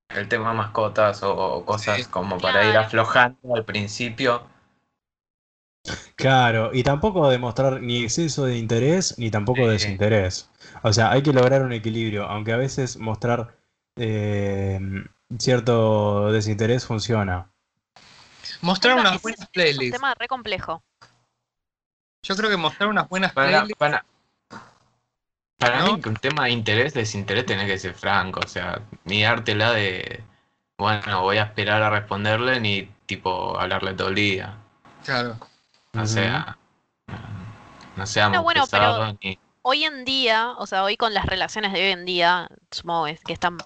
[0.10, 2.06] El tema mascotas o, o cosas Sí.
[2.06, 4.44] como para ir aflojando al principio.
[6.16, 10.50] Claro, y tampoco demostrar ni exceso de interés ni tampoco desinterés.
[10.84, 13.56] O sea, hay que lograr un equilibrio, aunque a veces mostrar
[13.96, 14.80] eh,
[15.38, 17.50] cierto desinterés funciona.
[18.62, 19.92] mostrar unas buenas Es un playlists.
[19.92, 20.82] tema re complejo.
[22.24, 23.78] Yo creo que mostrar unas buenas Para, playlists.
[23.78, 24.06] para,
[25.58, 25.94] para ¿No?
[25.94, 28.40] mí, que un tema de interés, desinterés, tenés que ser franco.
[28.44, 30.24] O sea, ni dártela de.
[30.78, 34.56] Bueno, voy a esperar a responderle, ni tipo hablarle todo el día.
[35.06, 35.38] Claro.
[35.98, 36.58] O sea,
[37.96, 39.38] no seamos No, bueno, pero- ni.
[39.62, 43.34] Hoy en día, o sea, hoy con las relaciones de hoy en día, supongo que
[43.34, 43.58] están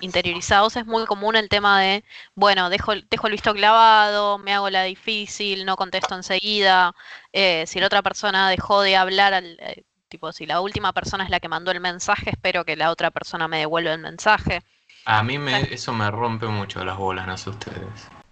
[0.00, 4.54] interiorizados, es muy común el tema de, bueno, dejo, el- dejo el visto clavado, me
[4.54, 6.94] hago la difícil, no contesto enseguida,
[7.32, 11.24] eh, si la otra persona dejó de hablar, al- eh, tipo, si la última persona
[11.24, 14.62] es la que mandó el mensaje, espero que la otra persona me devuelva el mensaje.
[15.04, 17.78] A mí me, eso me rompe mucho las bolas, no sé ustedes.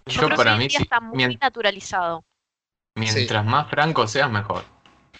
[0.07, 2.23] Yo, Yo creo que para mí, sí, está muy naturalizado.
[2.95, 4.63] mientras más franco seas, mejor.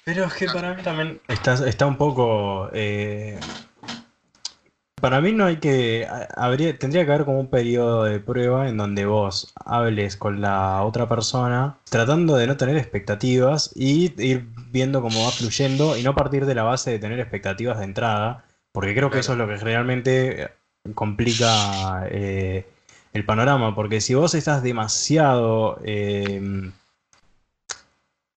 [0.06, 2.70] Pero es que para mí también está, está un poco...
[2.74, 3.40] eh,
[5.02, 6.06] para mí no hay que...
[6.10, 10.42] ha- Habría, tendría que haber como un periodo de prueba en donde vos hables con
[10.42, 16.04] la otra persona tratando de no tener expectativas y ir viendo cómo va fluyendo y
[16.04, 19.38] no partir de la base de tener expectativas de entrada, porque creo que eso es
[19.38, 20.50] lo que realmente
[20.96, 22.66] complica eh,
[23.14, 25.80] el panorama, porque si vos estás demasiado...
[25.84, 26.72] eh,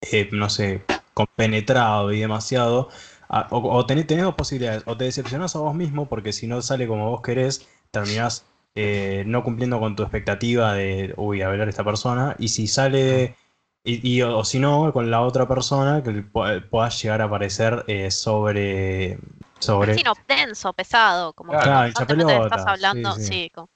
[0.01, 0.83] eh, no sé,
[1.13, 2.89] compenetrado y demasiado,
[3.29, 6.47] a- o, o tenés, tenés dos posibilidades, o te decepcionás a vos mismo porque si
[6.47, 11.49] no sale como vos querés, terminás eh, no cumpliendo con tu expectativa de, uy, a
[11.49, 13.35] ver a esta persona, y si sale,
[13.83, 17.83] y, y- o, si no, con la otra persona, que pu- puedas llegar a parecer
[17.87, 19.19] eh, sobre,
[19.59, 19.93] sobre...
[19.95, 23.23] Sí, no, denso, pesado, como que Claro, constantemente le estás hablando, sí, sí.
[23.25, 23.49] sí.
[23.53, 23.69] co-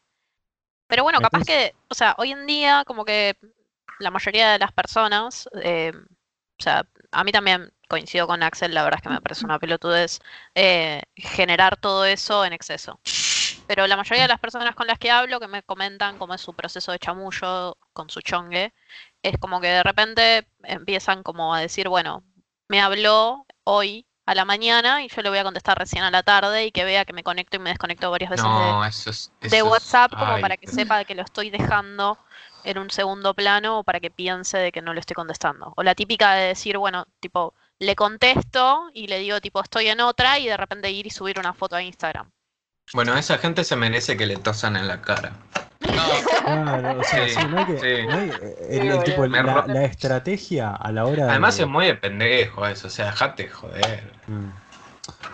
[0.88, 3.38] Pero bueno, capaz que, o sea, hoy en día como que
[4.00, 5.92] la mayoría de las personas, eh,
[6.60, 9.60] o sea, a mí también coincido con Axel, la verdad es que me parece una
[9.60, 10.20] pelotudez
[10.56, 13.00] eh, generar todo eso en exceso.
[13.68, 16.42] Pero la mayoría de las personas con las que hablo, que me comentan cómo es
[16.42, 18.74] su proceso de chamullo con su chongue,
[19.22, 22.24] es como que de repente empiezan como a decir, bueno,
[22.68, 26.24] me habló hoy a la mañana y yo le voy a contestar recién a la
[26.24, 29.10] tarde y que vea que me conecto y me desconecto varias veces de, No, eso
[29.12, 29.32] es.
[29.42, 32.18] de eso es- WhatsApp como para que sepa que lo estoy dejando
[32.64, 35.74] en un segundo plano o para que piense de que no le estoy contestando.
[35.76, 40.00] O la típica de decir, bueno, tipo, le contesto y le digo, tipo, estoy en
[40.02, 42.30] otra y de repente ir y subir una foto a Instagram.
[42.94, 45.32] Bueno, esa gente se merece que le tosan en la cara.
[45.80, 48.08] Claro, o sea, Sí, sí, no hay que- sí.
[48.08, 48.32] no hay-
[48.70, 51.64] el- el tipo, Me la, estrategia a la hora Además de...
[51.64, 54.12] es muy de pendejo eso, o sea, dejate joder.
[54.28, 54.50] Mm.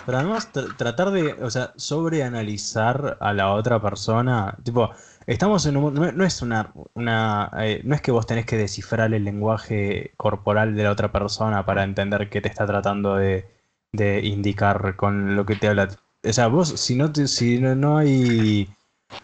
[0.06, 4.92] Pero además tr- tratar de, o sea, sobreanalizar a la otra persona, tipo,
[5.34, 8.58] estamos en un, no, no es una, una eh, no es que vos tenés que
[8.58, 13.48] descifrar el lenguaje corporal de la otra persona para entender qué te está tratando de,
[13.92, 15.90] de indicar con lo que te habla.
[16.24, 18.70] O sea, vos si no te, si no, no hay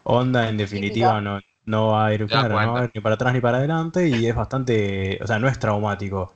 [0.03, 3.15] onda en definitiva, no, no va a ir, claro, no va a ir ni para
[3.15, 6.34] atrás ni para adelante y es bastante, o sea, no es traumático.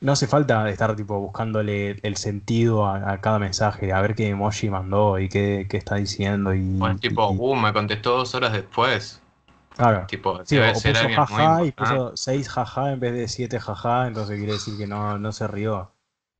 [0.00, 4.28] No hace falta estar tipo buscándole el sentido a, a cada mensaje, a ver qué
[4.28, 8.16] emoji mandó y qué, qué está diciendo y, O es tipo, y- uh, me contestó
[8.18, 9.20] dos horas después.
[9.74, 10.06] claro.
[10.06, 14.36] Tipo, Sí, o, puso jaja y puso seis jaja en vez de siete jaja, entonces
[14.36, 15.92] quiere decir que no, no se rió.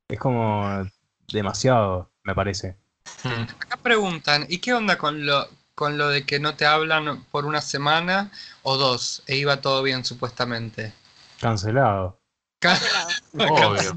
[0.09, 0.87] Es como
[1.31, 2.77] demasiado, me parece.
[3.59, 7.45] Acá preguntan, ¿y qué onda con lo, con lo de que no te hablan por
[7.45, 8.31] una semana
[8.63, 9.23] o dos?
[9.27, 10.93] E iba todo bien supuestamente.
[11.41, 12.20] Cancelado.
[13.33, 13.93] Obvio.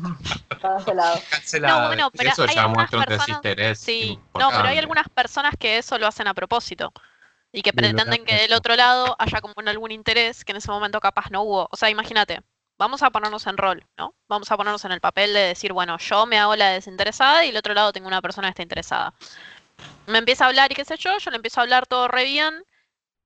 [0.60, 1.20] Cancelado.
[1.30, 1.80] Cancelado.
[1.80, 3.78] No, bueno, pero Eso hay ya algunas muestra un personas, desinterés.
[3.78, 6.92] sí, no, pero hay algunas personas que eso lo hacen a propósito
[7.52, 10.98] y que pretenden que del otro lado haya como algún interés que en ese momento
[11.00, 11.68] capaz no hubo.
[11.70, 12.42] O sea, imagínate,
[12.78, 14.14] vamos a ponernos en rol, ¿no?
[14.28, 17.48] Vamos a ponernos en el papel de decir, bueno, yo me hago la desinteresada y
[17.48, 19.14] del otro lado tengo una persona que está interesada.
[20.06, 22.24] Me empieza a hablar y qué sé yo, yo le empiezo a hablar todo re
[22.24, 22.64] bien,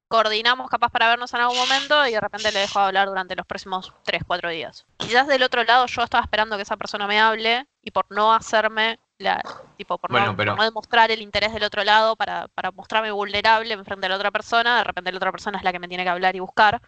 [0.09, 3.37] coordinamos capaz para vernos en algún momento y de repente le dejo de hablar durante
[3.37, 4.87] los próximos 3, 4 días.
[4.97, 8.33] Quizás del otro lado yo estaba esperando que esa persona me hable y por no
[8.33, 9.41] hacerme la,
[9.77, 12.71] tipo, por, Bueno, no, por pero- no demostrar el interés del otro lado para, para
[12.71, 15.73] mostrarme vulnerable en frente a la otra persona, de repente la otra persona es la
[15.73, 16.81] que me tiene que hablar y buscar.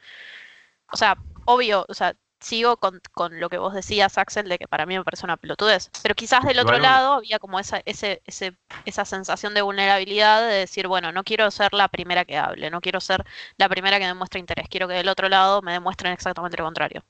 [0.92, 4.66] O sea, obvio, o sea, sigo con, con lo que vos decías, Axel, de que
[4.66, 5.90] para mí me parece una pelotudez.
[6.02, 10.54] Pero quizás del otro lado había como esa, ese, ese, esa sensación de vulnerabilidad de
[10.54, 13.24] decir, bueno, no quiero ser la primera que hable, no quiero ser
[13.56, 17.04] la primera que demuestre interés, quiero que del otro lado me demuestren exactamente lo contrario.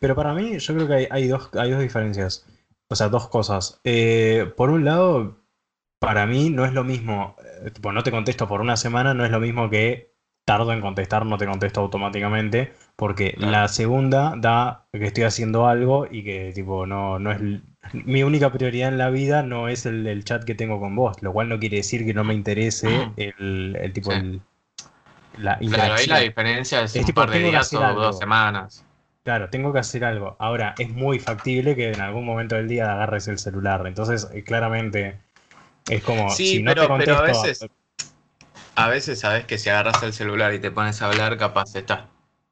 [0.00, 2.46] Pero para mí, yo creo que hay, hay dos, hay dos diferencias.
[2.88, 3.80] O sea, dos cosas.
[3.84, 5.42] Eh, por un lado,
[5.98, 7.36] para mí no es lo mismo.
[7.64, 10.17] eh, tipo, no te contesto por una semana, no es lo mismo que
[10.48, 12.72] tardo en contestar, no te contesto automáticamente.
[12.96, 13.52] Porque Claro.
[13.52, 17.38] la segunda da que estoy haciendo algo y que, tipo, no, no es.
[17.92, 21.22] Mi única prioridad en la vida no es el, el chat que tengo con vos,
[21.22, 24.16] lo cual no quiere decir que no me interese el, el tipo, Sí.
[24.16, 24.40] el,
[25.38, 28.00] la Claro, ahí la diferencia es, Es un tipo, par de días o algo.
[28.02, 28.84] dos semanas.
[29.24, 30.36] Claro, tengo que hacer algo.
[30.38, 33.86] Ahora, es muy factible que en algún momento del día agarres el celular.
[33.86, 35.18] Entonces, eh, claramente,
[35.88, 37.68] es como, Sí, si no te pero- pero a contesto, veces-
[38.78, 42.02] A veces sabes que si agarras el celular y te pones a hablar, capaz estás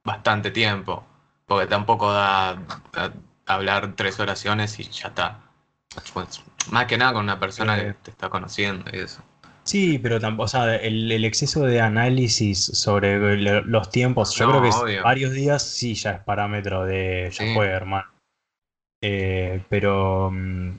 [0.05, 1.05] bastante tiempo.
[1.47, 3.13] Porque tampoco da a-
[3.47, 5.39] hablar tres oraciones y ya está.
[6.13, 7.95] Pues, más que nada con una persona que Eh.
[8.03, 9.23] te está conociendo y eso.
[9.63, 14.51] Sí, pero tampoco, o sea, el, el exceso de análisis sobre los tiempos, yo No,
[14.61, 15.03] creo que obvio.
[15.03, 17.55] varios días sí ya es parámetro de ya Sí.
[17.55, 18.07] fue, hermano.
[19.01, 20.71] Eh, pero mm,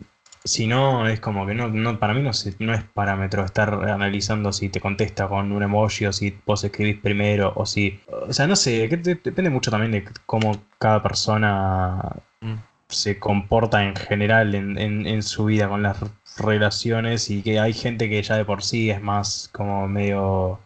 [0.48, 3.74] si no, es como que no, no para mí no, se- no es parámetro estar
[3.90, 8.00] analizando si te contesta con un emoji o si vos escribís primero o si.
[8.28, 12.02] O sea, no sé, que depende mucho también de cómo cada persona
[12.42, 12.54] Mm.
[12.88, 15.98] se comporta en general en, en- en su vida con las
[16.38, 20.60] relaciones y que hay gente que ya de por sí es más como medio,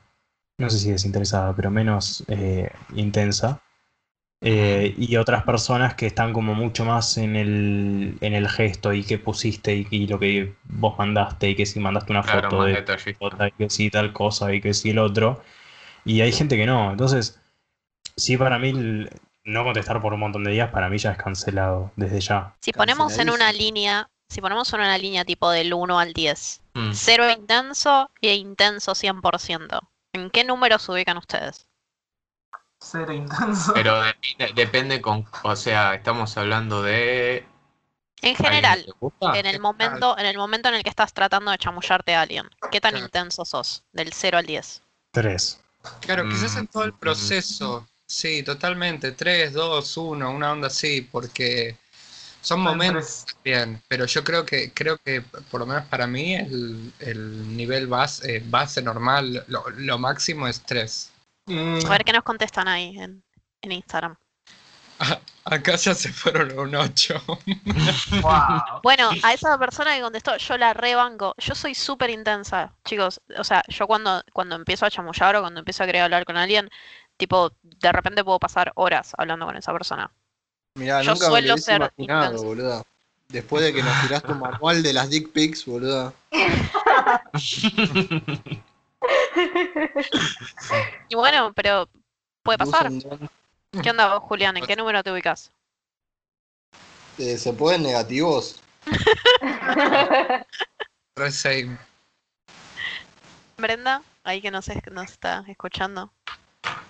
[0.59, 3.61] no sé si desinteresada, pero menos eh, intensa.
[4.43, 9.03] Eh, y otras personas que están como mucho más en el, en el gesto y
[9.03, 12.63] que pusiste y, y lo que vos mandaste y que si mandaste una Claro, foto
[12.63, 12.83] de
[13.19, 15.43] otra, y que sí tal cosa y que sí el otro.
[16.05, 16.89] Y hay gente que no.
[16.91, 17.39] Entonces,
[18.17, 19.11] sí, para mí el
[19.43, 22.55] no contestar por un montón de días, para mí ya es cancelado desde ya.
[22.61, 26.61] Si ponemos en una línea, si ponemos en una línea tipo del 1 al 10,
[26.73, 26.91] Mm.
[26.93, 29.81] cero intenso e intenso 100%,
[30.13, 31.67] ¿en qué número se ubican ustedes?
[32.81, 33.73] Cero intenso.
[33.73, 37.45] Pero depende, depende con, o sea, estamos hablando de
[38.23, 38.85] En ¿alguien general,
[39.33, 42.49] en el momento, en el momento en el que estás tratando de chamullarte a alguien,
[42.71, 43.05] ¿qué tan Claro.
[43.05, 43.83] intenso sos?
[43.91, 44.81] Del 0 al 10.
[45.11, 45.59] Tres.
[46.01, 47.87] Claro, quizás en todo el Mm, proceso.
[48.05, 49.11] Sí, totalmente.
[49.13, 51.77] 3, 2, 1, una onda así, porque
[52.41, 55.21] son momentos bien, pero yo creo que creo que
[55.51, 60.47] por lo menos para mí el, el nivel base, eh, base normal, lo, lo máximo
[60.47, 61.10] es 3.
[61.47, 63.23] Eh, A ver qué nos contestan ahí en,
[63.61, 64.15] en Instagram.
[65.45, 67.21] Acá ya se fueron a un 8.
[68.21, 68.61] wow.
[68.83, 71.33] Bueno, a esa persona que contestó, yo la rebanco.
[71.37, 73.19] Yo soy súper intensa, chicos.
[73.37, 76.37] O sea, yo cuando, cuando empiezo a chamullar o cuando empiezo a querer hablar con
[76.37, 76.69] alguien,
[77.17, 80.11] tipo, de repente puedo pasar horas hablando con esa persona.
[80.75, 82.85] Mirá, Yo nunca suelo ser imaginado, boludo.
[83.27, 86.13] Después de que nos tiraste un manual de las dick pics, boludo.
[91.09, 91.89] Y bueno, pero
[92.43, 92.89] puede pasar.
[93.83, 94.55] ¿Qué onda vos, Julián?
[94.57, 95.51] ¿En qué número te ubicas?
[97.17, 98.61] Eh, ¿Se pueden negativos?
[101.15, 101.77] Re same.
[103.57, 106.11] Brenda, ahí que nos, es- nos está escuchando.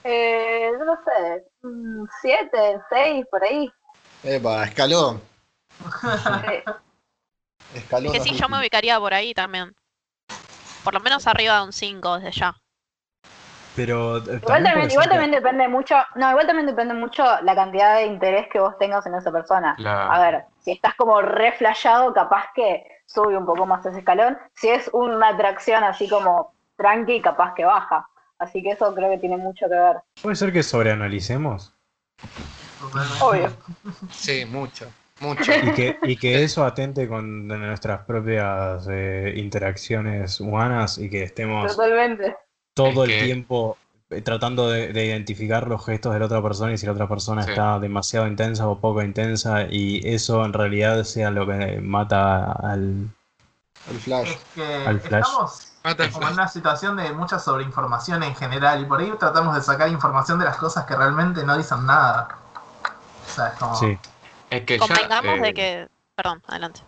[0.03, 3.71] eh, yo no sé, un siete, seis, por ahí.
[4.23, 5.19] Epa, escaló.
[7.75, 8.13] Escaló.
[8.13, 9.75] Es que sí, yo me ubicaría por ahí también.
[10.83, 12.55] Por lo menos arriba de un 5 desde ya.
[13.75, 17.55] Pero eh, Igual también igual que- también depende mucho, no, igual también depende mucho la
[17.55, 19.75] cantidad de interés que vos tengas en esa persona.
[19.77, 20.11] Claro.
[20.11, 24.37] A ver, si estás como re flashado, capaz que sube un poco más ese escalón.
[24.55, 28.07] Si es una atracción así como tranqui, capaz que baja.
[28.39, 29.97] Así que eso creo que tiene mucho que ver.
[30.21, 31.73] puede ser que sobreanalicemos.
[33.21, 33.51] Obvio.
[34.11, 34.91] Sí, mucho.
[35.21, 35.51] Mucho.
[35.53, 41.71] y que, y que eso atente con nuestras propias eh, interacciones humanas y que estemos
[41.75, 42.35] Totalmente.
[42.73, 43.77] todo Es el que- tiempo
[44.09, 47.07] eh, tratando de, de identificar los gestos de la otra persona y si la otra
[47.07, 47.51] persona Sí.
[47.51, 53.07] está demasiado intensa o poco intensa y eso en realidad sea lo que mata al...
[53.89, 54.27] El flash.
[54.29, 55.21] Es que Al flash.
[55.23, 59.55] estamos Mata como en una situación de mucha sobreinformación en general y por ahí tratamos
[59.55, 62.27] de sacar información de las cosas que realmente no dicen nada.
[63.27, 63.75] O sea, es como.
[63.75, 63.97] Sí.
[64.51, 64.85] Es que ya.
[64.85, 65.87] Convengamos eh, de que.
[66.13, 66.81] Perdón, adelante.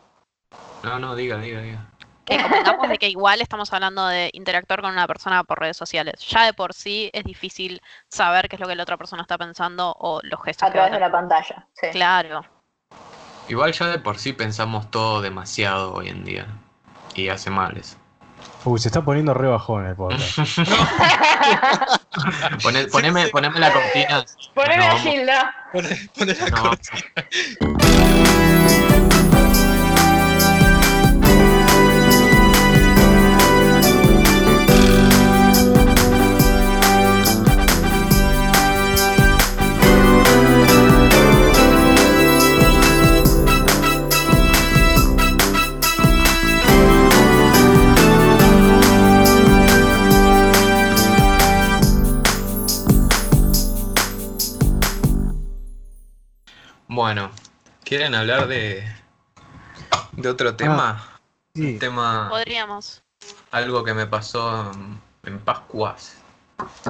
[0.83, 1.89] No, no, diga, diga, diga.
[2.25, 6.25] Que convengamos de que igual estamos hablando de interactuar con una persona por redes sociales.
[6.27, 9.37] Ya de por sí es difícil saber qué es lo que la otra persona está
[9.37, 11.67] pensando o los gestos A que través de la pantalla.
[11.73, 11.87] Sí.
[11.91, 12.45] Claro.
[13.47, 16.47] Igual ya de por sí pensamos todo demasiado hoy en día.
[17.15, 17.97] Y hace mal eso.
[18.65, 20.37] Uy, se está poniendo re bajón el podcast.
[22.63, 24.23] Poné- poneme, poneme la cortina.
[24.53, 25.01] Poneme No, a vamos.
[25.01, 25.55] Gilda.
[25.73, 27.03] Pone, pone la No, cortina.
[58.03, 58.83] ¿quieren hablar de,
[60.17, 61.01] de otro tema?
[61.55, 61.73] Sí.
[61.73, 63.01] Un tema, Podríamos.
[63.51, 66.17] algo que me pasó en, en Pascuas.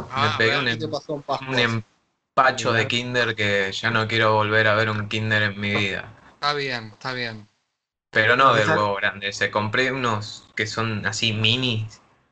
[0.09, 1.47] Ah, me pegué un, em- ¿Qué te pasó en Pascua?
[1.49, 1.83] un
[2.35, 6.05] empacho de kinder que ya no quiero volver a ver un kinder en mi vida.
[6.33, 7.47] Está bien, está bien.
[8.09, 11.87] Pero no del huevo grande, se compré unos que son así mini,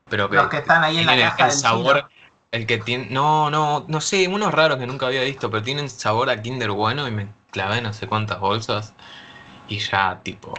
[0.08, 2.08] pero que Los que están ahí en la tienen caja el del sabor, chino.
[2.50, 5.88] el que tiene, no, no, no sé, unos raros que nunca había visto, pero tienen
[5.88, 8.94] sabor a Kinder bueno y me clavé no sé cuántas bolsas
[9.68, 10.54] y ya tipo,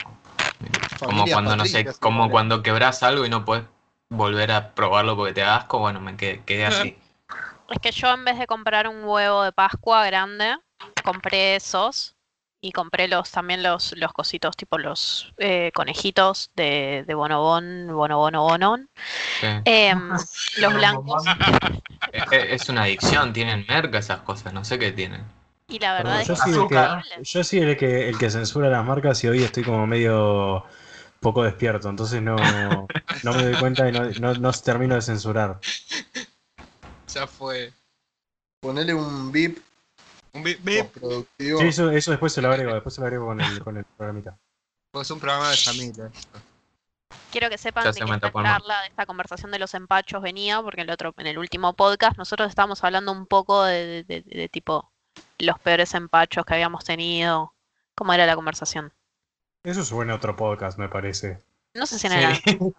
[1.00, 3.66] como cuando no sé, como cuando quebras algo y no puedes
[4.10, 6.98] volver a probarlo porque te da asco, bueno, me quedé, quedé así.
[7.70, 10.58] Es que yo en vez de comprar un huevo de Pascua grande,
[11.04, 12.16] compré esos
[12.62, 18.36] y compré los también los, los cositos tipo los eh, conejitos de, de bonobón, bonobón
[18.36, 18.90] o bonón.
[19.40, 19.48] Sí.
[19.66, 21.24] Em, los blancos.
[22.12, 25.26] Es, es una adicción, tienen merca esas cosas, no sé qué tienen.
[25.74, 28.70] Y la Perdón, verdad yo es que que, yo soy el que, el que censura
[28.70, 30.64] las marcas y hoy estoy como medio
[31.20, 35.60] poco despierto, entonces no, no me doy cuenta y no, no, no termino de censurar.
[37.08, 37.74] Ya fue.
[38.62, 39.58] Ponele un beep
[40.34, 41.60] Un bip, bip, productivo.
[41.62, 43.86] Sí, eso, eso después se lo agrego, después se lo agrego con el, con el
[43.98, 44.38] programita.
[44.92, 46.12] pues es un programa de familia.
[47.32, 50.62] Quiero que sepan de se que esta charla de esta conversación de los empachos venía,
[50.62, 54.22] porque en el otro, en el último podcast, nosotros estábamos hablando un poco de, de-
[54.22, 54.93] de- de tipo
[55.40, 57.54] los peores empachos que habíamos tenido.
[57.96, 58.92] ¿Cómo era la conversación?
[59.64, 61.40] Eso suena a otro podcast, me parece.
[61.74, 62.58] No sé si en el Sí.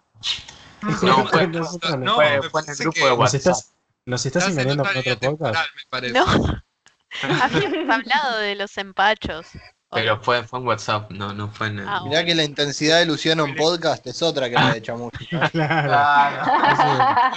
[0.81, 1.97] No, fue, No, fue-
[2.41, 3.35] me fue en el grupo que- de ¿Nos WhatsApp.
[3.35, 3.71] estás,
[4.05, 5.59] nos estás otra con otro podcast?
[5.75, 6.13] me parece.
[6.13, 6.25] No,
[7.41, 9.47] habíamos hablado de los empachos.
[9.89, 10.21] ¿o Pero no?
[10.23, 11.87] fue, fue en WhatsApp, no, no fue en el...
[11.87, 15.17] Ah, Mirá que la intensidad de Luciano en podcast es otra que la de Chamucho.
[15.31, 15.49] ¿eh?
[15.51, 15.87] Claro.
[15.87, 17.35] Claro.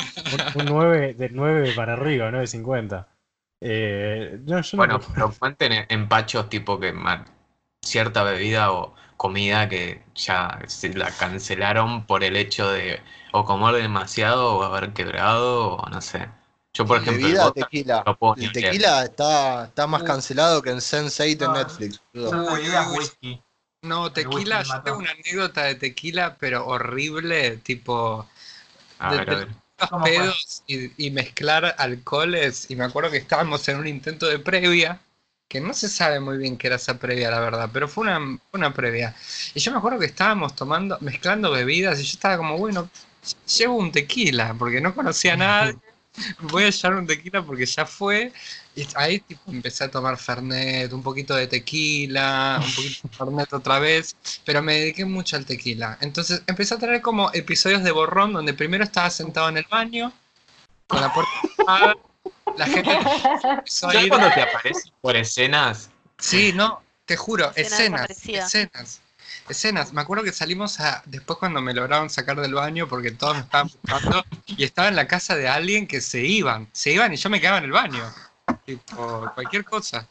[0.57, 3.07] Un, un 9 de 9 para arriba, 9.50.
[3.61, 6.93] Eh, no, no Bueno, me- pero cuenten empachos tipo que
[7.83, 13.01] cierta bebida o comida que ya se la cancelaron por el hecho de
[13.33, 16.29] o comer demasiado o haber quebrado o no sé.
[16.73, 18.03] Yo, por ejemplo, el Bebida, vodka tequila.
[18.07, 20.05] no puedo ni El tequila está, está más Uh.
[20.05, 21.53] cancelado que en Sense8 en No.
[21.55, 22.01] Netflix.
[22.97, 23.43] whisky.
[23.83, 28.29] No, tequila, yo tengo una anécdota de tequila, pero horrible, tipo
[28.99, 29.55] A de- ver, a de- ver.
[30.03, 32.71] Pedos y, y mezclar alcoholes.
[32.71, 35.01] Y me acuerdo que estábamos en un intento de previa,
[35.49, 38.39] que no se sabe muy bien qué era esa previa, la verdad, pero fue una,
[38.53, 39.15] una previa.
[39.55, 42.91] Y yo me acuerdo que estábamos tomando, mezclando bebidas y yo estaba como, bueno,
[43.59, 45.75] llevo un tequila, porque no conocía nada.
[46.41, 48.33] Voy a llevar un tequila porque ya fue.
[48.75, 53.53] Y ahí tipo, empecé a tomar Fernet, un poquito de tequila, un poquito de Fernet
[53.53, 54.15] otra vez,
[54.45, 55.99] pero me dediqué mucho al tequila.
[56.01, 60.13] Entonces empecé a tener como episodios de borrón donde primero estaba sentado en el baño,
[60.87, 61.95] con la puerta cerrada,
[62.57, 62.91] la gente
[63.51, 64.09] empezó a Ya ir.
[64.09, 68.11] cuando te aparecen por escenas, Sí, no, te juro, Escena escenas,
[68.45, 69.01] escenas,
[69.51, 69.93] escenas.
[69.93, 73.43] Me acuerdo que salimos a, después cuando me lograron sacar del baño porque todos me
[73.43, 77.17] estaban buscando y estaba en la casa de alguien que se iban, se iban y
[77.17, 78.05] yo me quedaba en el baño,
[78.65, 80.07] tipo, cualquier cosa.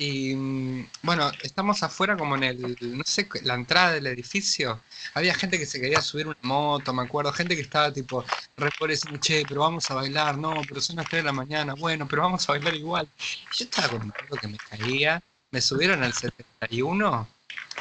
[0.00, 4.80] Y mm, bueno, estamos afuera como en el, no sé, la entrada del edificio.
[5.14, 8.24] Había gente que se quería subir una moto, me acuerdo, gente que estaba tipo,
[8.88, 12.06] eso, che, pero vamos a bailar, no, pero son las 3 de la mañana, bueno,
[12.06, 13.08] pero vamos a bailar igual.
[13.52, 15.20] Yo estaba con un que me caía,
[15.50, 17.28] me subieron al 71,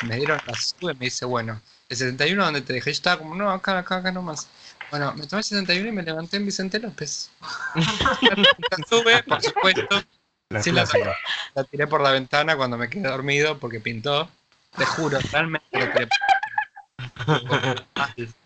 [0.04, 3.36] me dieron la sube, me dice, bueno, el 71 donde te dejé, yo estaba como,
[3.36, 4.48] no, acá, acá, acá nomás.
[4.90, 7.30] Bueno, me tomé el 71 y me levanté en Vicente López.
[8.70, 10.02] la sube, por supuesto,
[10.50, 11.16] la sí, la- clásica.
[11.56, 14.30] la tiré por la ventana cuando me quedé dormido porque pintó.
[14.78, 16.08] Te juro, realmente lo tiré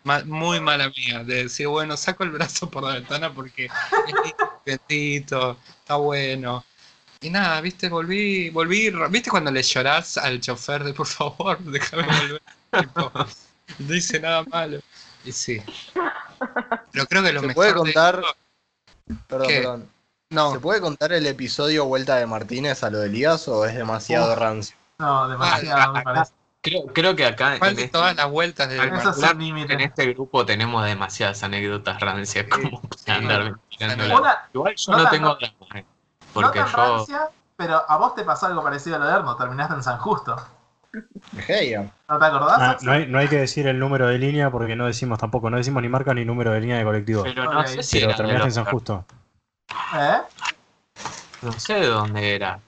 [0.04, 1.24] mal, muy mala mía.
[1.24, 6.64] De decir, bueno, saco el brazo por la ventana porque es bendito, está bueno.
[7.22, 12.02] Y nada, viste, volví, volví, viste cuando le llorás al chofer de por favor, déjame
[12.04, 12.42] volver.
[12.72, 13.12] Tipo,
[13.78, 14.78] no hice nada malo.
[15.24, 15.62] Y sí.
[16.92, 18.14] Pero creo que lo ¿Se mejor puede de contar?
[18.16, 18.36] esto-
[19.28, 19.56] Perdón, ¿Qué?
[19.58, 19.88] perdón.
[20.30, 23.74] No, ¿Se puede contar el episodio Vuelta de Martínez a lo de Elías o es
[23.74, 24.38] demasiado Uf.
[24.38, 24.76] rancio?
[24.98, 26.32] No, demasiado, me parece.
[26.62, 30.46] Creo, creo que acá en ¿cuál de este, todas las vueltas de en este grupo
[30.46, 35.84] tenemos demasiadas anécdotas rancias como para andar Una, Igual yo no no tengo drama, eh,
[36.32, 39.12] porque no tan yo rancia, pero a vos te pasó algo parecido a lo de
[39.12, 40.36] Erno, terminaste en San Justo.
[41.48, 41.90] Heya.
[42.08, 42.58] ¿No te acordás?
[42.60, 45.48] Ah, no, hay, no hay que decir el número de línea porque no decimos tampoco,
[45.50, 47.22] no decimos ni marca ni número de línea de colectivo.
[47.22, 47.66] pero no Ok.
[47.66, 49.04] sé si Pero terminaste en San Justo.
[49.94, 50.20] ¿Eh?
[51.42, 52.60] No sé de dónde era.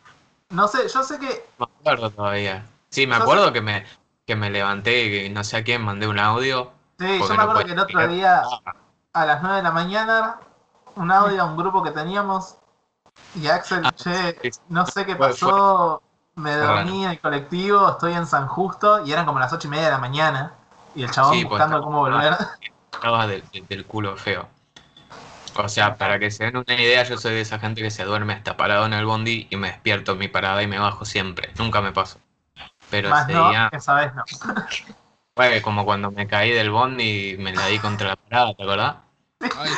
[0.51, 2.65] No sé, yo sé que No me acuerdo todavía.
[2.91, 3.85] Sí, me Yo acuerdo que me,
[4.27, 6.71] que me levanté y que no sé a quién mandé un audio.
[6.99, 8.43] Sí, yo me acuerdo que el otro día
[9.13, 10.39] a las 9 de la mañana,
[10.97, 12.57] un audio a un grupo que teníamos
[13.35, 14.61] y Axel, Ah, che, sí, sí.
[14.69, 16.03] no sé qué pasó,
[16.37, 19.71] me dormí en el colectivo, estoy en San Justo y eran como las 8 y
[19.71, 20.55] media de la mañana
[20.95, 22.37] y el chabón Sí, pues, buscando cómo volver.
[22.93, 23.43] Estaba del,
[23.87, 24.49] culo feo.
[25.57, 28.05] O sea, para que se den una idea, yo soy de esa gente que se
[28.05, 31.05] duerme hasta parado en el bondi y me despierto en mi parada y me bajo
[31.05, 31.51] siempre.
[31.59, 32.19] Nunca me pasó.
[32.91, 34.25] Pero Más ese no, día esa vez no.
[35.37, 38.63] fue como cuando me caí del bondi y me la di contra la parada, ¿te
[38.63, 38.97] acordás?
[39.41, 39.71] ay,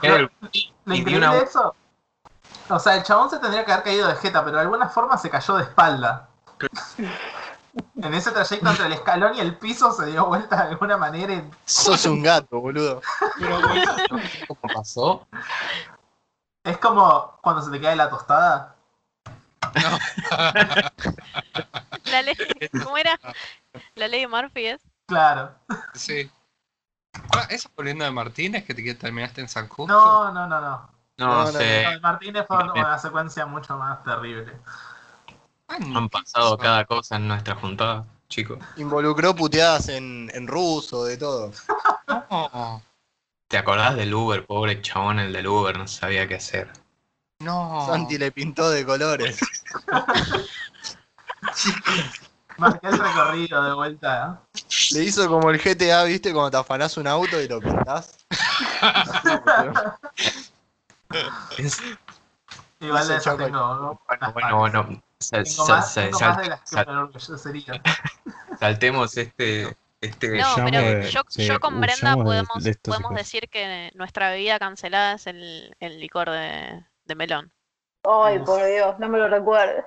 [0.00, 1.74] Pero, bondi Lo y di increíble una de eso.
[2.68, 5.16] O sea, el chabón se tendría que haber caído de jeta, pero de alguna forma
[5.18, 6.28] se cayó de espalda.
[7.96, 11.34] En ese trayecto entre el escalón y el piso se dio vuelta de alguna manera
[11.34, 13.02] y Sos un gato, boludo.
[13.38, 13.60] pero
[14.48, 15.26] ¿Cómo pasó?
[16.64, 18.74] es como cuando se te cae la tostada.
[22.06, 22.36] La ley,
[22.84, 23.18] ¿cómo era?
[23.96, 24.80] La ley de Murphy es.
[25.06, 25.50] Claro.
[25.94, 26.30] sí.
[27.36, 29.92] Ah, ¿Eso volviendo de Martínez que te que terminaste en San Justo?
[29.92, 30.95] No, no, no, no.
[31.18, 34.52] No, No, no, sé, de Martínez fue una secuencia mucho más terrible.
[35.68, 38.58] Han pasado cada cosa en nuestra juntada, chicos.
[38.76, 41.52] Involucró puteadas en, en ruso, de todo.
[42.30, 42.82] No,
[43.48, 44.44] ¿Te acordás del Uber?
[44.44, 46.70] Pobre chabón, el del Uber, no sabía qué hacer.
[47.40, 47.86] no.
[47.86, 49.40] Santi le pintó de colores.
[52.58, 54.40] Marqué el recorrido de vuelta.
[54.54, 54.60] ¿eh?
[54.92, 56.32] Le hizo como el GTA, ¿viste?
[56.32, 58.16] Cuando te afanás un auto y lo pintás.
[62.80, 63.36] Igual de eso.
[63.36, 64.00] Bueno,
[64.34, 67.80] bueno, Tengo más, tengo más de las que
[68.60, 69.76] saltemos este.
[70.00, 73.90] este No, pero de- yo, sí, yo con uh, Brenda podemos, de podemos decir que
[73.94, 77.50] nuestra bebida cancelada es el, el licor de, de melón.
[78.04, 78.44] Ay, Uf.
[78.46, 79.84] por Dios, no me lo recuerdes.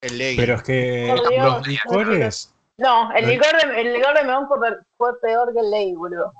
[0.00, 0.36] El leggy.
[0.36, 1.44] Pero es que Por Dios.
[1.46, 2.54] los licores.
[2.76, 5.94] No, el licor de, el licor de melón fue, pe- fue peor que el ley,
[5.94, 6.32] boludo.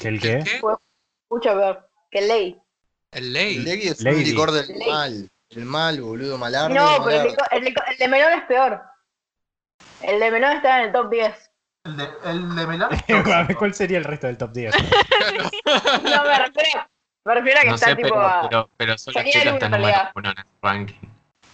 [0.00, 0.42] ¿Que el qué?
[0.44, 0.60] ¿Qué?
[1.30, 2.60] Mucho peor que el ley.
[3.12, 3.32] El El
[3.64, 3.88] ley.
[3.88, 4.16] es Lady.
[4.16, 4.90] un licor del Lady.
[4.90, 5.30] mal.
[5.50, 6.74] El mal, boludo, malardo.
[6.74, 7.28] No, pero el, malardo.
[7.30, 8.82] licor- el licor- el de melón es peor.
[10.02, 11.50] El de melón está en el top 10.
[11.84, 13.58] El de, el de tóxico.
[13.58, 14.74] ¿Cuál sería el resto del top 10?
[15.66, 16.86] No, me refiero,
[17.24, 19.54] me refiero a que No está sé, tipo pero, a- pero, pero son las chelas
[19.54, 20.12] están en número realidad.
[20.14, 21.08] uno en el ranking.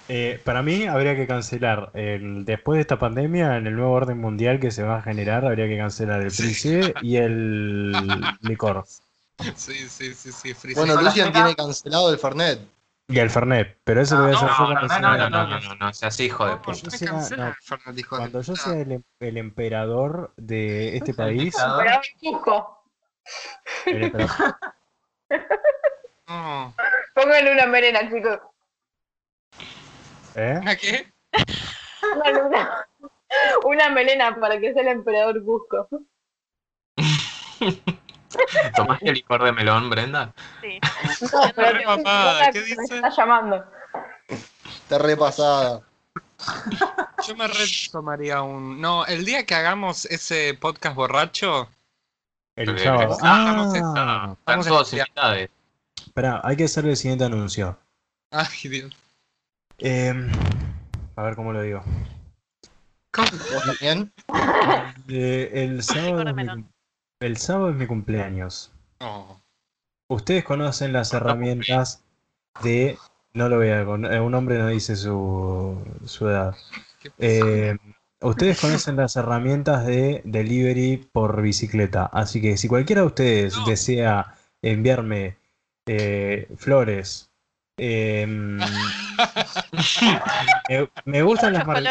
[0.08, 4.18] Eh, para mí habría que cancelar, el, después de esta pandemia, en el nuevo orden
[4.18, 7.92] mundial que se va a generar, habría que cancelar el Price y el
[8.40, 8.84] licor.
[9.56, 10.54] Sí, sí, sí, sí.
[10.54, 10.84] Freezer.
[10.86, 12.60] Bueno, Lucian tiene cancelado el Fernet.
[13.08, 15.16] Y el Fernet, pero eso lo voy a No, hacer no, yo no, cuando no,
[15.16, 16.78] No, no, no, no, no, no, seas hijo de No, puta.
[16.78, 17.48] yo me sea- cancela no.
[17.50, 21.54] el Fernet, hijo de cuando yo sea el, em- el emperador de este país,
[23.86, 24.56] el emperador-
[26.28, 26.74] No.
[27.14, 28.38] Pónganle una melena, chicos.
[30.34, 30.58] ¿eh?
[30.62, 31.12] ¿Una qué?
[32.14, 32.86] Una,
[33.64, 35.88] una melena para que sea el emperador Cusco.
[38.76, 40.32] ¿Tomaste licor de melón, Brenda?
[40.60, 40.78] Sí.
[41.32, 42.94] No, pero papada, me ¿qué me dice?
[42.96, 43.64] está llamando.
[44.28, 45.82] Está repasada.
[47.26, 48.80] Yo me re tomaría un.
[48.80, 51.68] No, el día que hagamos ese podcast borracho,
[52.56, 53.16] El Eh, sábado.
[53.22, 55.48] vamos a- Ah, todos invitados.
[56.04, 57.78] espera, hay que hacer el siguiente anuncio.
[58.30, 58.92] Ay, Dios.
[59.78, 60.12] Eh,
[61.16, 61.82] a ver cómo lo digo.
[63.16, 64.12] ¿Vos también?
[65.08, 66.24] Eh, el, sábado
[67.22, 68.72] el sábado es mi cumpleaños.
[69.00, 69.40] No.
[70.08, 72.02] Ustedes conocen las herramientas
[72.62, 72.98] de.
[73.34, 73.84] No lo voy a.
[73.84, 76.54] con- eh, Un hombre no dice su, su edad.
[77.00, 77.16] ¿Qué pasa?
[77.20, 77.78] Eh,
[78.20, 82.06] ustedes conocen las herramientas de delivery por bicicleta.
[82.12, 83.64] Así que si cualquiera de ustedes No.
[83.66, 85.38] desea enviarme
[85.86, 87.30] eh, flores.
[87.78, 88.26] eh,
[90.68, 91.82] me, me gustan las, mar-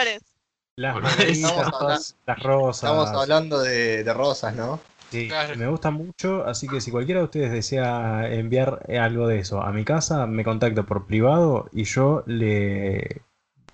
[0.77, 2.83] las margaritas, las rosas.
[2.83, 4.79] Estamos hablando de, de rosas, ¿no?
[5.11, 5.55] Sí, Claro.
[5.57, 9.71] me gusta mucho, así que si cualquiera de ustedes desea enviar algo de eso a
[9.73, 13.21] mi casa, me contacta por privado y yo le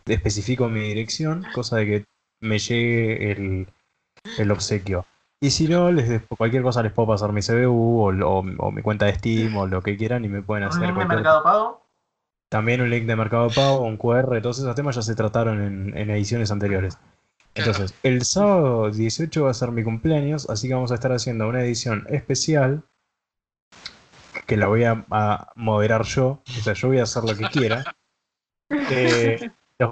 [0.08, 2.06] especifico mi dirección, cosa de que
[2.42, 3.68] me llegue el,
[4.38, 5.06] el obsequio.
[5.40, 9.14] Y si no, les, cualquier cosa les puedo pasar mi CBU o, mi cuenta de
[9.14, 11.82] Steam o lo que quieran y me pueden Un hacer link de Mercado Pago.
[12.50, 15.98] También un link de Mercado Pago, un QR, todos esos temas ya se trataron en,
[15.98, 16.98] en ediciones anteriores.
[17.58, 21.48] Entonces, el sábado 18 va a ser mi cumpleaños, así que vamos a estar haciendo
[21.48, 22.84] una edición especial
[24.46, 27.50] que la voy a, a moderar yo, o sea, yo voy a hacer lo que
[27.50, 27.84] quiera.
[28.90, 29.38] Eh,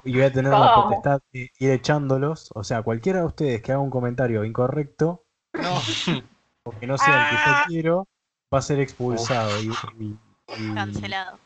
[0.05, 3.71] y voy a tener la potestad de ir echándolos, o sea, cualquiera de ustedes que
[3.71, 5.81] haga un comentario incorrecto No,
[6.65, 8.07] o que no sea el que yo quiero,
[8.53, 9.67] va a ser expulsado y,
[9.99, 10.17] y-
[10.57, 11.39] y Cancelado.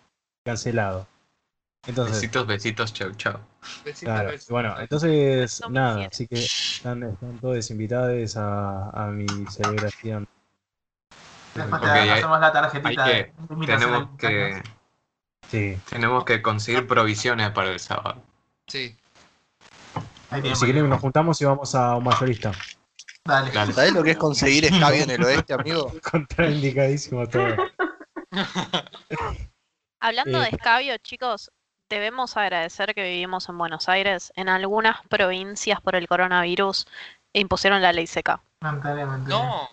[0.45, 1.07] cancelado.
[1.87, 3.39] Entonces, Besitos, besitos, chau, chau.
[3.85, 4.53] besito, Claro, besito.
[4.53, 10.27] bueno, entonces No nada, así que están, están todos invitados a, a mi celebración.
[11.55, 14.63] Después te hay- hacemos la tarjetita de que- invitación al Tenemos que.
[15.49, 15.79] Sí.
[15.89, 18.21] tenemos que conseguir provisiones para el sábado.
[18.67, 18.95] Sí.
[20.53, 22.51] Si quieren nos juntamos y vamos a un mayorista.
[23.25, 23.51] Dale.
[23.51, 23.73] Dale.
[23.73, 25.91] ¿Sabés lo que es conseguir escabio en el oeste, amigo?
[26.11, 27.55] Contraindicadísimo todo.
[30.01, 30.41] Hablando Eh.
[30.43, 31.51] de escabio, chicos,
[31.89, 34.31] debemos agradecer que vivimos en Buenos Aires.
[34.35, 36.87] En algunas provincias por el coronavirus
[37.33, 38.41] impusieron la ley seca.
[38.61, 39.69] No,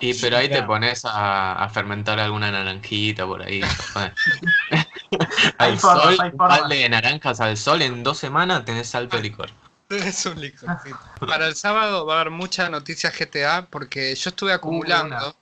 [0.00, 3.60] Y pero ahí te pones a, a fermentar alguna naranjita por ahí.
[5.58, 6.16] Al sol,
[6.62, 9.50] un de naranjas al sol en dos semanas tenés alto licor.
[9.90, 10.98] es un licorcito.
[11.20, 15.16] Para el sábado va a haber mucha noticia GTA porque yo estuve acumulando.
[15.16, 15.34] una.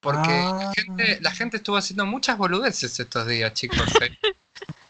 [0.00, 0.72] Porque la, Ah.
[0.76, 3.80] gente, la gente estuvo haciendo muchas boludeces estos días, chicos.
[4.00, 4.16] eh.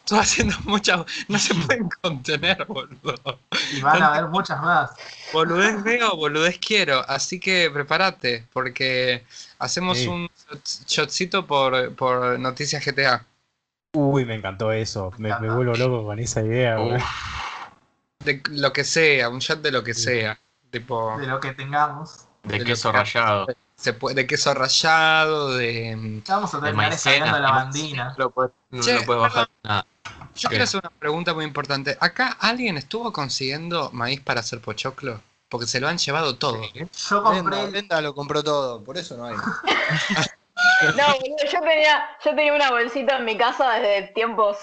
[0.07, 1.01] Estuvo haciendo muchas.
[1.27, 3.41] No se pueden contener, boludo.
[3.73, 4.91] Y van a haber muchas más.
[5.33, 7.05] Boludez veo, boludez quiero.
[7.09, 9.25] Así que prepárate, porque
[9.59, 10.07] hacemos Sí.
[10.07, 13.25] un shot- shotcito por, por noticias GTA.
[13.95, 15.13] Uy, me encantó eso.
[15.19, 17.03] Me, me vuelvo loco con esa idea, güey.
[18.21, 20.39] De lo que sea, un shot de lo que sea.
[20.71, 22.27] Tipo, De lo que tengamos.
[22.45, 23.47] De De queso que- rallado.
[23.75, 26.23] se puede, de queso rallado, de.
[26.29, 27.15] Vamos a De terminar maicena.
[27.17, 28.05] escalando la de bandina.
[28.11, 29.85] No lo puedes, no Che, puedes bajar nada.
[30.37, 30.55] Yo ¿Qué?
[30.55, 31.97] quiero hacer una pregunta muy importante.
[32.01, 35.21] ¿Acá alguien estuvo consiguiendo maíz para hacer pochoclo?
[35.49, 36.61] Porque se lo han llevado todo.
[36.75, 37.67] Yo compré.
[37.67, 39.37] Brenda lo compró todo, por eso no hay.
[40.97, 44.57] No, boludo, yo tenía, yo tenía una bolsita en mi casa desde tiempos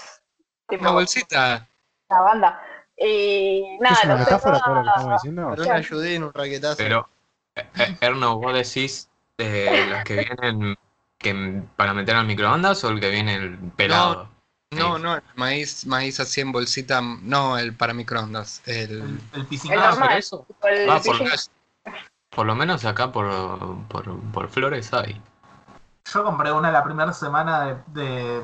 [0.68, 1.68] tipo Una bolsita.
[2.08, 2.62] la banda.
[2.96, 5.72] Y nada, ¿Es una lo metáfora todo lo que estamos diciendo?
[5.72, 6.76] Ayudé en un raquetazo.
[6.76, 7.08] Pero,
[7.54, 9.08] eh, eh, Erno, vos decís
[9.38, 10.76] eh, los que vienen
[11.18, 14.24] que, para meter al microondas o el que viene el pelado.
[14.24, 14.33] No,
[14.74, 15.02] Sí.
[15.02, 17.00] no, el maíz, maíz así en bolsita.
[17.00, 18.62] No, el para microondas.
[18.66, 19.18] El.
[19.32, 19.78] El, el.
[19.78, 20.08] Ah, normal.
[20.08, 20.46] por eso.
[20.64, 21.00] el Ah,
[22.30, 23.28] por, lo menos acá por,
[23.88, 25.20] por, por Flores hay.
[26.12, 28.42] Yo compré una la primera semana de, de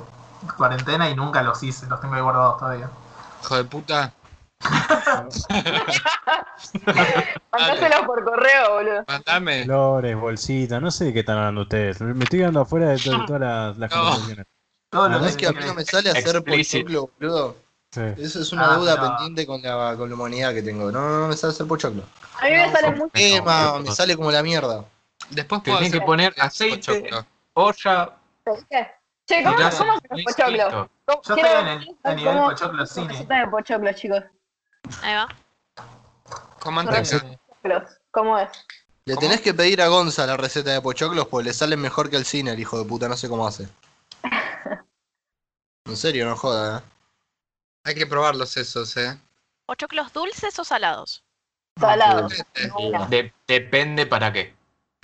[0.56, 1.86] cuarentena y nunca los hice.
[1.86, 2.88] Los tengo ahí guardados todavía.
[3.42, 4.12] Hijo de puta.
[7.52, 9.04] Mandáselo por correo, boludo.
[9.08, 9.64] Mandame.
[9.64, 12.00] Flores, bolsita, no sé de qué están hablando ustedes.
[12.00, 13.96] Me estoy quedando afuera de, to- de todas las, las No.
[14.02, 14.46] conversaciones.
[14.90, 17.56] Todo lo ¿Sabés que, que a mí no me sale hacer pochoclo, boludo?
[17.92, 18.00] Sí.
[18.18, 20.90] Eso es una Ah, deuda pero- pendiente con la, con la humanidad que tengo.
[20.92, 22.02] No, no, no me sale hacer pochoclo.
[22.40, 23.10] A mí me No, sale mucho.
[23.14, 24.84] Eh, No, ma, pero- me sale como la mierda.
[25.30, 26.44] Después puedo Tenés que poner pochoclo.
[26.46, 27.10] aceite,
[27.54, 28.10] olla,
[29.26, 30.50] Che, ¿cómo, tirás cómo maíz, pochoclo?
[30.50, 30.90] listo.
[31.04, 33.08] ¿Cómo- Yo estoy en el- a nivel cómo- pochoclo cine.
[33.08, 34.22] receta de pochoclo, chicos.
[35.02, 35.28] Ahí va.
[36.60, 37.00] Con manteca.
[37.02, 38.48] Pochoclos, ¿Cómo es?
[39.04, 39.26] Le ¿Cómo?
[39.26, 42.24] tenés que pedir a Gonza la receta de pochoclos porque le sale mejor que el
[42.24, 43.68] cine, el hijo de puta, no sé cómo hace.
[45.86, 46.82] En serio, no joda, eh.
[47.84, 49.18] Hay que probarlos esos, eh.
[49.66, 51.24] ¿Pochoclos dulces o salados?
[51.78, 52.32] Salados.
[52.32, 54.54] Depende, Mira, de- depende para qué.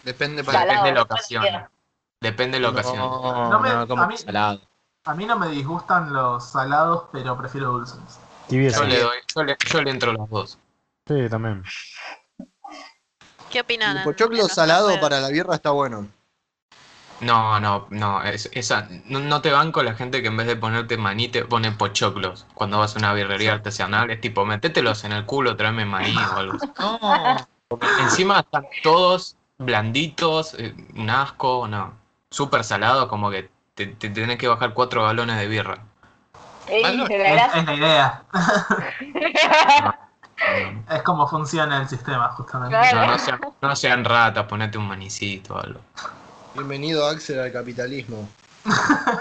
[0.02, 1.68] Depende para Salado, Depende de la todo lo que ocasión.
[2.20, 2.98] Depende de la ocasión.
[2.98, 4.60] No, No me- no, como a mí- salado.
[5.04, 7.98] A mí no me disgustan los salados, pero prefiero dulces.
[8.48, 10.58] Yo le doy, yo le, yo le entro los dos.
[11.06, 11.62] Sí, también.
[13.50, 13.96] ¿Qué opinan?
[13.98, 16.08] El pochoclo salado para la birra está bueno.
[17.20, 20.56] No, no, no, es- esa, no, no te banco la gente que en vez de
[20.56, 25.12] ponerte maní te pone pochoclos cuando vas a una birrería artesanal, es tipo, metételos en
[25.12, 26.68] el culo, tráeme maní o algo así.
[26.78, 27.36] No,
[28.00, 31.94] encima están todos blanditos, eh, un asco, no.
[32.30, 35.78] Súper salado, como que te, te tenés que bajar cuatro galones de birra.
[36.66, 38.24] Ey, Es, la idea.
[39.82, 39.94] No,
[40.90, 42.76] Es como funciona el sistema, justamente.
[42.76, 43.06] Claro.
[43.06, 45.80] no, no sean, no sean ratas, ponete un manicito o algo.
[46.56, 48.28] Bienvenido, Axel, al capitalismo.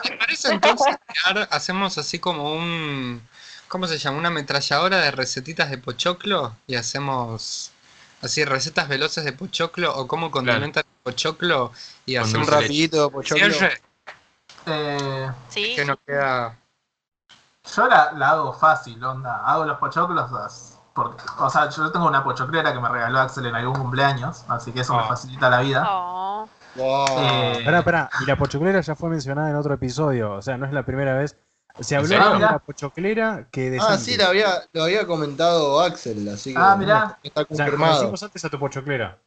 [0.03, 3.21] ¿te parece entonces crear- hacemos así como un,
[3.67, 4.17] ¿cómo se llama?
[4.17, 7.71] Una ametralladora de recetitas de pochoclo y hacemos,
[8.21, 11.71] así recetas veloces de pochoclo o cómo condimentar el pochoclo
[12.05, 13.51] y Con Un un rapidito, pochoclo.
[13.51, 13.81] cierre
[14.65, 16.57] Eh, Sí, que no queda.
[17.75, 19.43] yo la, la hago fácil, onda.
[19.45, 20.71] Hago los pochoclos.
[20.95, 24.71] Porque, o sea, yo tengo una pochoclera que me regaló Axel en algún cumpleaños, así
[24.71, 25.07] que eso me Ah.
[25.09, 25.83] facilita la vida.
[25.87, 27.05] Oh, Wow.
[27.19, 28.09] Eh, Pará, pará.
[28.21, 30.33] Y la pochoclera ya fue mencionada en otro episodio.
[30.33, 31.37] O sea, no es la primera vez.
[31.79, 34.03] Se habló de la pochoclera que de Ah, Santi.
[34.03, 37.17] sí, lo había, lo había comentado Axel, así que Ah, mirá.
[37.21, 38.13] está O sea, confirmado.
[38.21, 39.17] antes a tu pochoclera.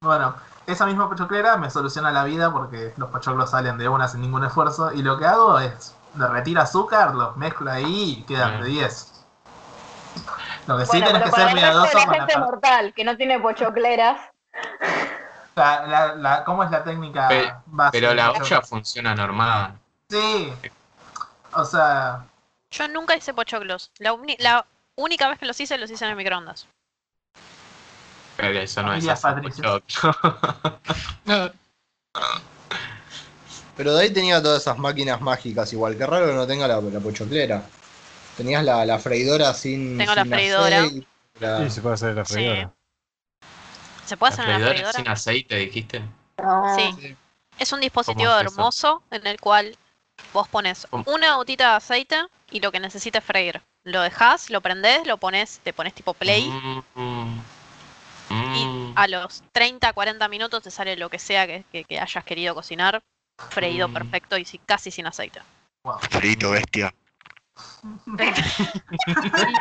[0.00, 0.34] Bueno,
[0.66, 4.44] esa misma pochoclera me soluciona la vida porque los pochoclos salen de una sin ningún
[4.44, 4.92] esfuerzo.
[4.92, 9.24] Y lo que hago es derretir azúcar, los mezclo ahí y quedan de 10.
[10.66, 13.38] Lo que sí Bueno, tenés que ser cuidadoso con la, gente mortal que no tiene
[13.40, 14.20] pochocleras,
[15.54, 17.90] la- la- la- ¿Cómo es la técnica Pe- básica?
[17.92, 19.78] Pero la olla funciona normal.
[20.08, 20.52] Sí.
[21.54, 22.24] O sea,
[22.70, 23.90] yo nunca hice pochoclos.
[23.98, 24.64] La, uni- la
[24.96, 26.66] única vez que los hice, los hice en el microondas.
[28.36, 29.42] Pero eso no es hacer.
[33.76, 35.96] Pero de ahí tenía todas esas máquinas mágicas, igual.
[35.96, 37.62] Qué raro que no tenga la, la pochoclera.
[38.36, 39.98] Tenías la, la freidora sin.
[39.98, 40.82] Tengo la freidora.
[40.84, 41.06] aceite,
[41.40, 42.64] la- Sí, se puede hacer la Sí.
[44.04, 46.02] ¿Se puede La hacer en la freidora sin aceite, dijiste.
[46.42, 46.76] no.
[46.76, 46.92] Sí.
[47.00, 47.16] Sí.
[47.58, 49.76] Es un dispositivo hermoso en el cual
[50.32, 53.60] vos pones una gotita de aceite y lo que necesites freír.
[53.84, 57.40] Lo dejas, lo prendés, lo pones, te pones tipo play Mm,
[58.30, 62.00] y mm, a los 30, 40 minutos te sale lo que sea que, que- que
[62.00, 63.02] hayas querido cocinar,
[63.50, 63.92] freído Mm.
[63.92, 65.40] perfecto y si- casi sin aceite.
[65.84, 65.98] wow.
[65.98, 66.92] Frito, bestia.
[69.34, 69.54] ay,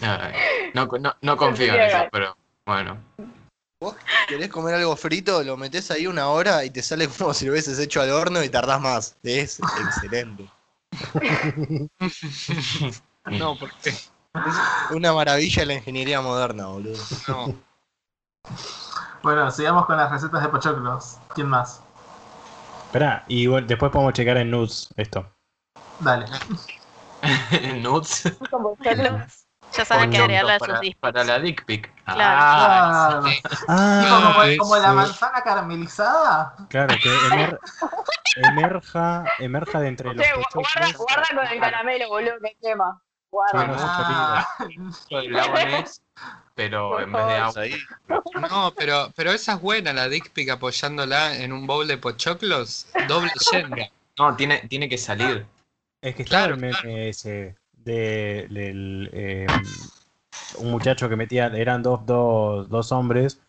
[0.74, 2.36] no, no, no confío en eso, pero
[2.66, 2.98] bueno.
[3.80, 3.96] Vos
[4.28, 7.52] querés comer algo frito, lo metés ahí una hora y te sale como si lo
[7.52, 9.16] hubieses hecho al horno y tardás más.
[9.22, 10.48] Es excelente.
[13.26, 14.10] No, porque Es
[14.90, 16.98] una maravilla la ingeniería moderna, boludo.
[17.28, 17.54] no.
[19.22, 21.18] Bueno, sigamos con las recetas de pochoclos.
[21.34, 21.82] ¿Quién más?
[22.86, 25.30] Esperá, y bueno, después podemos checar en nudes esto.
[26.00, 26.26] Dale.
[27.82, 28.32] Nuts.
[28.50, 29.46] Con pochoclos.
[29.72, 31.92] Ya saben que Pochoclo agregarle a para, sus para la dick pic.
[32.04, 32.20] Claro.
[32.20, 33.22] Ah, Claro.
[33.26, 33.34] sí.
[33.42, 34.94] Tipo Ah, como, es- como la sí.
[34.96, 36.54] manzana caramelizada.
[36.68, 37.58] claro, que emer-
[38.36, 43.00] emerja, emerja de entre los gu- guarda, guarda con el caramelo, boludo, que quema.
[43.30, 43.68] Guarda.
[43.78, 44.48] Ah,
[45.64, 46.02] Ness,
[46.56, 47.64] pero en vez de agua.
[48.50, 52.88] No, pero, pero esa es buena, la dick pic apoyándola en un bowl de pochoclos,
[53.06, 53.88] doble llena.
[54.18, 55.46] No, tiene, tiene que salir.
[56.02, 56.96] Es que estaba Claro, el meme claro.
[56.96, 59.46] ese de, del, eh,
[60.58, 63.40] un muchacho que metía, eran dos, dos, dos hombres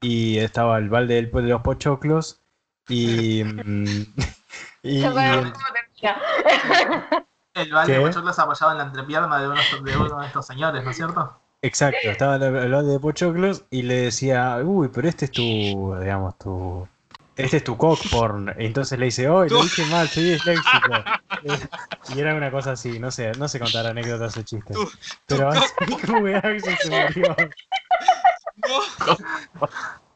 [0.00, 2.40] y estaba el balde del- de los pochoclos
[2.88, 4.06] y, mm,
[4.82, 5.04] y, y
[7.54, 7.98] el- balde ¿Qué?
[7.98, 10.96] de pochoclos apoyado en la entrepierna de uno, de uno de estos señores, ¿no es
[10.96, 11.38] cierto?
[11.60, 16.36] exacto, estaba el balde de pochoclos y le decía, uy, pero este es tu, digamos,
[16.38, 16.88] tu,
[17.36, 18.54] este es tu cock porn.
[18.58, 21.04] Y entonces le dice, oh, lo dije mal, soy disléxico.
[22.14, 24.76] y era una cosa así, no sé, no sé contar anécdotas o chistes.
[24.76, 24.90] Tu-
[25.26, 25.62] Pero así
[26.06, 27.36] como Axel se murió.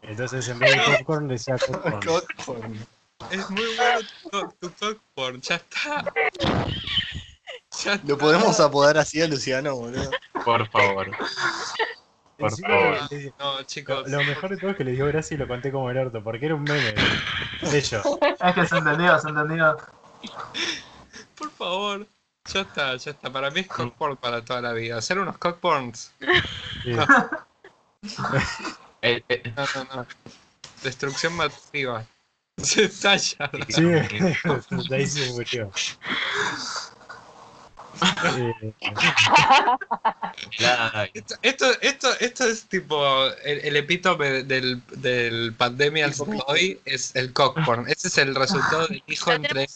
[0.03, 2.01] Entonces en vez de popcorn decía popcorn.
[2.07, 2.87] Cockporn.
[3.31, 6.05] Es muy bueno tu, cock- tu cockporn, ya está.
[7.85, 8.01] Ya está.
[8.07, 10.11] Lo podemos apodar así a Luciano, boludo.
[10.45, 11.11] Por favor.
[12.39, 12.99] Por Encima favor.
[13.11, 14.09] le- le- No, lo, chicos.
[14.11, 16.23] lo mejor de todo es que le dio gracia y lo conté como el orto,
[16.23, 16.93] porque era un meme
[17.63, 18.03] de ellos.
[18.41, 19.77] Es que se entendió, se entendió.
[21.37, 22.07] Por favor.
[22.53, 23.33] Ya está, ya está.
[23.33, 24.99] Para mí es cockporn para toda la vida.
[24.99, 26.13] Hacer unos cockporns.
[26.85, 26.93] Sí.
[29.03, 30.07] Eh, eh, No, no, no.
[30.83, 32.05] Destrucción masiva.
[32.63, 33.51] Se estalla.
[33.69, 33.85] Sí,
[34.93, 35.71] ahí se murió.
[38.37, 38.73] Eh,
[41.13, 46.15] Esto, esto, esto, esto es tipo el, el epítome del, del pandemia de
[46.47, 47.89] hoy es el cockporn.
[47.89, 49.67] Ese es el resultado del hijo entre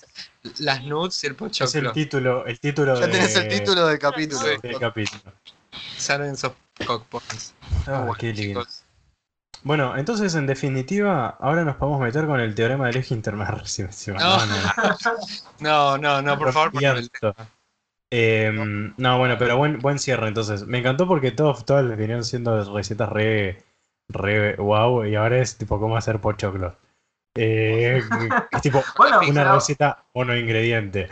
[0.59, 1.93] las nudes y el es el pochoclo.
[1.93, 4.41] título, el título Ya de- tenés el título del capítulo.
[4.41, 4.57] Sí.
[4.63, 5.23] del capítulo.
[5.97, 6.53] Salen esos
[6.87, 7.55] cockporns.
[7.87, 8.61] Ah, Bueno, qué lindo.
[8.63, 8.83] chicos.
[9.63, 13.63] Bueno, entonces en definitiva, ahora nos podemos meter con el teorema del eje intermedio.
[14.19, 14.39] No.
[15.61, 17.35] No, no, no, por favor, poneme el tema.
[18.11, 18.51] Eh,
[18.97, 20.67] no, bueno, pero buen, buen cierre entonces.
[20.67, 23.63] Me encantó porque todos, todas les vinieron siendo recetas re,
[24.09, 26.77] re wow y ahora es tipo cómo hacer pochoclo.
[27.37, 28.03] Eh,
[28.53, 31.09] es tipo Bueno, una pero- receta mono ingrediente.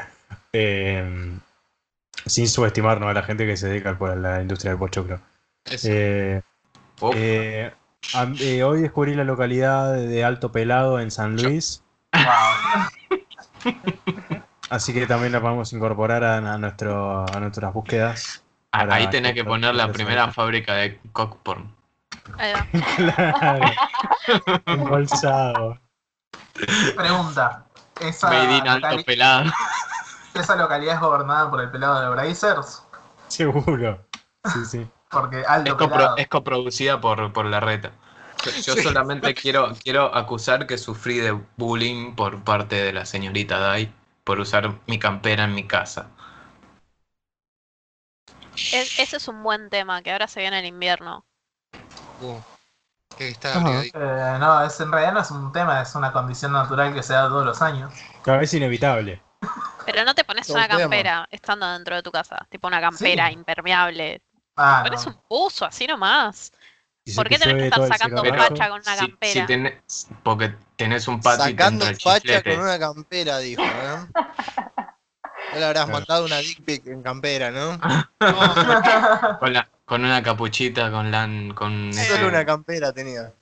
[0.53, 1.39] Eh,
[2.27, 5.21] sin subestimarnos a la gente que se dedica a la industria del pochoclo.
[5.85, 6.41] Eh,
[7.15, 7.73] eh,
[8.15, 11.83] a- eh, hoy descubrí la localidad de Alto Pelado en San Luis.
[13.65, 13.73] Wow.
[14.71, 18.43] Así que también la podemos incorporar a, a nuestro, a nuestras búsquedas.
[18.73, 21.75] Ah, Ahí tenés que poner la primera fábrica de cockporn.
[22.37, 22.67] Ahí va.
[22.97, 23.67] Claro.
[24.67, 25.79] Embolsado.
[26.97, 27.65] Pregunta.
[28.01, 29.51] ¿Esa, Made in alto locali- pelado.
[30.35, 32.83] ¿Esa localidad es gobernada por el pelado de Brazers?
[33.29, 34.05] Seguro.
[34.45, 34.87] Sí, sí.
[35.11, 36.17] Porque alto Es, copro- pelado.
[36.17, 37.91] es coproducida por, por la reta.
[38.45, 38.83] Yo, yo Sí.
[38.83, 43.93] solamente quiero, quiero acusar que sufrí de bullying por parte de la señorita Dai
[44.29, 46.11] por usar mi campera en mi casa.
[48.55, 51.25] Es- ese es un buen tema, que ahora se viene el invierno.
[52.21, 52.39] Uh,
[53.17, 53.55] que está.
[53.85, 57.15] Eh, no, es, en realidad no es un tema, es una condición natural que se
[57.15, 57.91] da todos los años.
[58.23, 59.23] Cada vez inevitable.
[59.87, 60.79] Pero no te pones una tema.
[60.81, 62.47] campera estando dentro de tu casa.
[62.51, 63.33] Tipo una campera Sí.
[63.33, 64.21] impermeable.
[64.59, 65.13] Ah, Pones no.
[65.13, 66.53] un buzo, así nomás.
[67.11, 69.47] Y ¿Por qué te tenés que estar sacando facha con una Si- si campera?
[69.47, 74.07] tenés- porque tenés un patio y Sacando el facha con una campera, dijo, ¿eh?
[75.55, 75.93] No le habrás Claro.
[75.99, 77.79] mandado una dick pic en campera, ¿no?
[79.41, 81.27] Con, la- con una capuchita, con la...
[81.55, 81.91] Con Eh.
[81.91, 83.33] ese- Solo una campera tenía.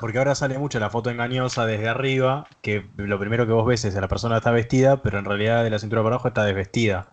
[0.00, 3.84] Porque ahora sale mucho la foto engañosa desde arriba, que lo primero que vos ves
[3.84, 6.44] es que la persona está vestida, pero en realidad de la cintura para abajo está
[6.44, 7.12] desvestida.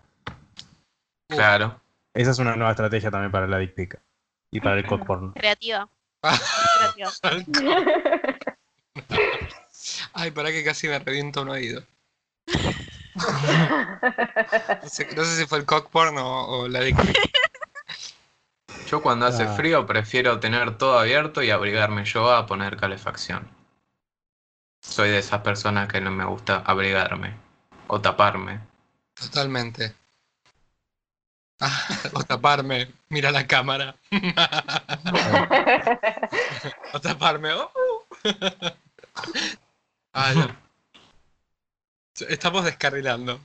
[1.30, 1.80] Claro.
[2.16, 4.00] Esa es una nueva estrategia también para la dick pic.
[4.54, 5.34] Y para el cockporn.
[5.34, 5.90] Creativa.
[6.22, 7.12] Creativa.
[10.14, 11.84] Ay, para que casi me reviento un oído.
[13.16, 16.96] No sé, no sé si fue el cockporn o, o la pic.
[18.88, 19.54] Yo cuando hace Ah.
[19.56, 23.50] frío prefiero tener todo abierto y abrigarme yo a poner calefacción.
[24.82, 27.34] Soy de esas personas que no me gusta abrigarme
[27.88, 28.60] o taparme.
[29.16, 29.96] Totalmente.
[32.14, 33.96] O taparme, mira la cámara.
[36.94, 37.54] o taparme.
[37.54, 37.72] oh.
[40.14, 40.48] Ah.
[42.30, 43.40] Estamos descarrilando.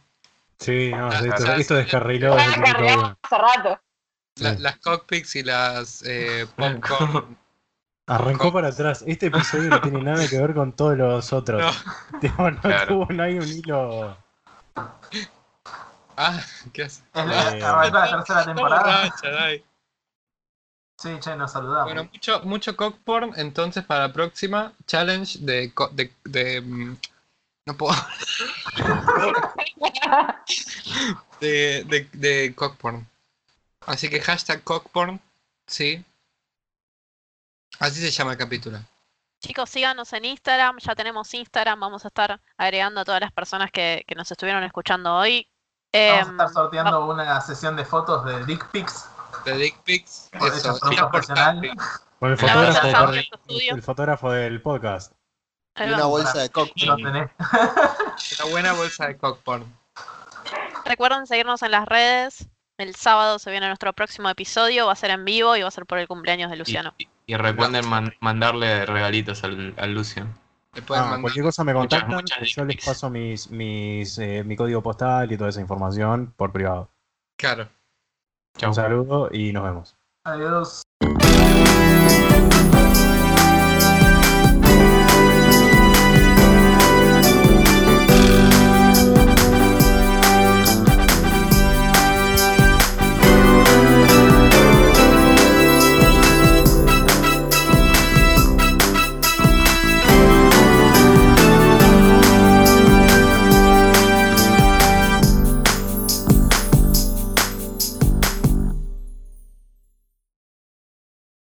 [0.59, 2.91] Sí, no, Ah, esto, esto descarriló desde.
[2.91, 3.81] Hace rato.
[4.37, 4.63] La- Sí.
[4.63, 7.37] las cockpits y las eh, popcorn.
[8.07, 9.05] Arrancó para atrás.
[9.07, 11.63] Este episodio no tiene nada que ver con todos los otros.
[12.13, 12.21] No.
[12.21, 12.87] Tipo, no, Claro.
[12.87, 14.17] tuvo, no hay un hilo.
[16.21, 16.43] Ah,
[16.73, 17.01] ¿qué hace?
[17.15, 19.05] Es la, Eh, la tercera temporada.
[19.05, 19.63] borracha.
[21.01, 21.85] Sí, che, nos saludamos.
[21.85, 26.97] Bueno, mucho, mucho cockporn, entonces para la próxima challenge de, de, de, mm,
[27.67, 27.95] no puedo
[31.41, 33.07] de, de, de cockporn.
[33.87, 35.21] Así que hashtag cockporn,
[35.69, 36.05] sí.
[37.79, 38.81] Así se llama el capítulo.
[39.41, 40.79] Chicos, síganos en Instagram.
[40.81, 41.79] Ya tenemos Instagram.
[41.79, 45.47] Vamos a estar agregando a todas las personas que, que nos estuvieron escuchando hoy.
[45.95, 49.09] Vamos a Em, estar sorteando una sesión de fotos de dick pics.
[49.45, 51.11] De dick pics, Por eso, el fotógrafo,
[52.19, 52.35] por-
[53.59, 55.13] el fotógrafo del podcast.
[55.79, 56.69] Y una bolsa de cock.
[56.75, 57.31] Tenés.
[58.41, 59.65] Una buena bolsa de cockporn.
[60.85, 62.49] Recuerden seguirnos en las redes.
[62.79, 64.87] El sábado se viene nuestro próximo episodio.
[64.87, 66.95] Va a ser en vivo y va a ser por el cumpleaños de Luciano.
[66.99, 70.35] y- y recuerden man- mandarle regalitos al, al Lucian.
[70.83, 71.21] Pueden Ah, mandar.
[71.23, 72.11] cualquier cosa me contactan.
[72.17, 76.53] muchas yo les paso mis, mis, eh, mi código postal y toda esa información por
[76.53, 76.91] privado.
[77.37, 77.69] Claro.
[78.57, 78.71] Chau.
[78.71, 79.97] Un saludo y nos vemos.
[80.25, 80.83] Adiós.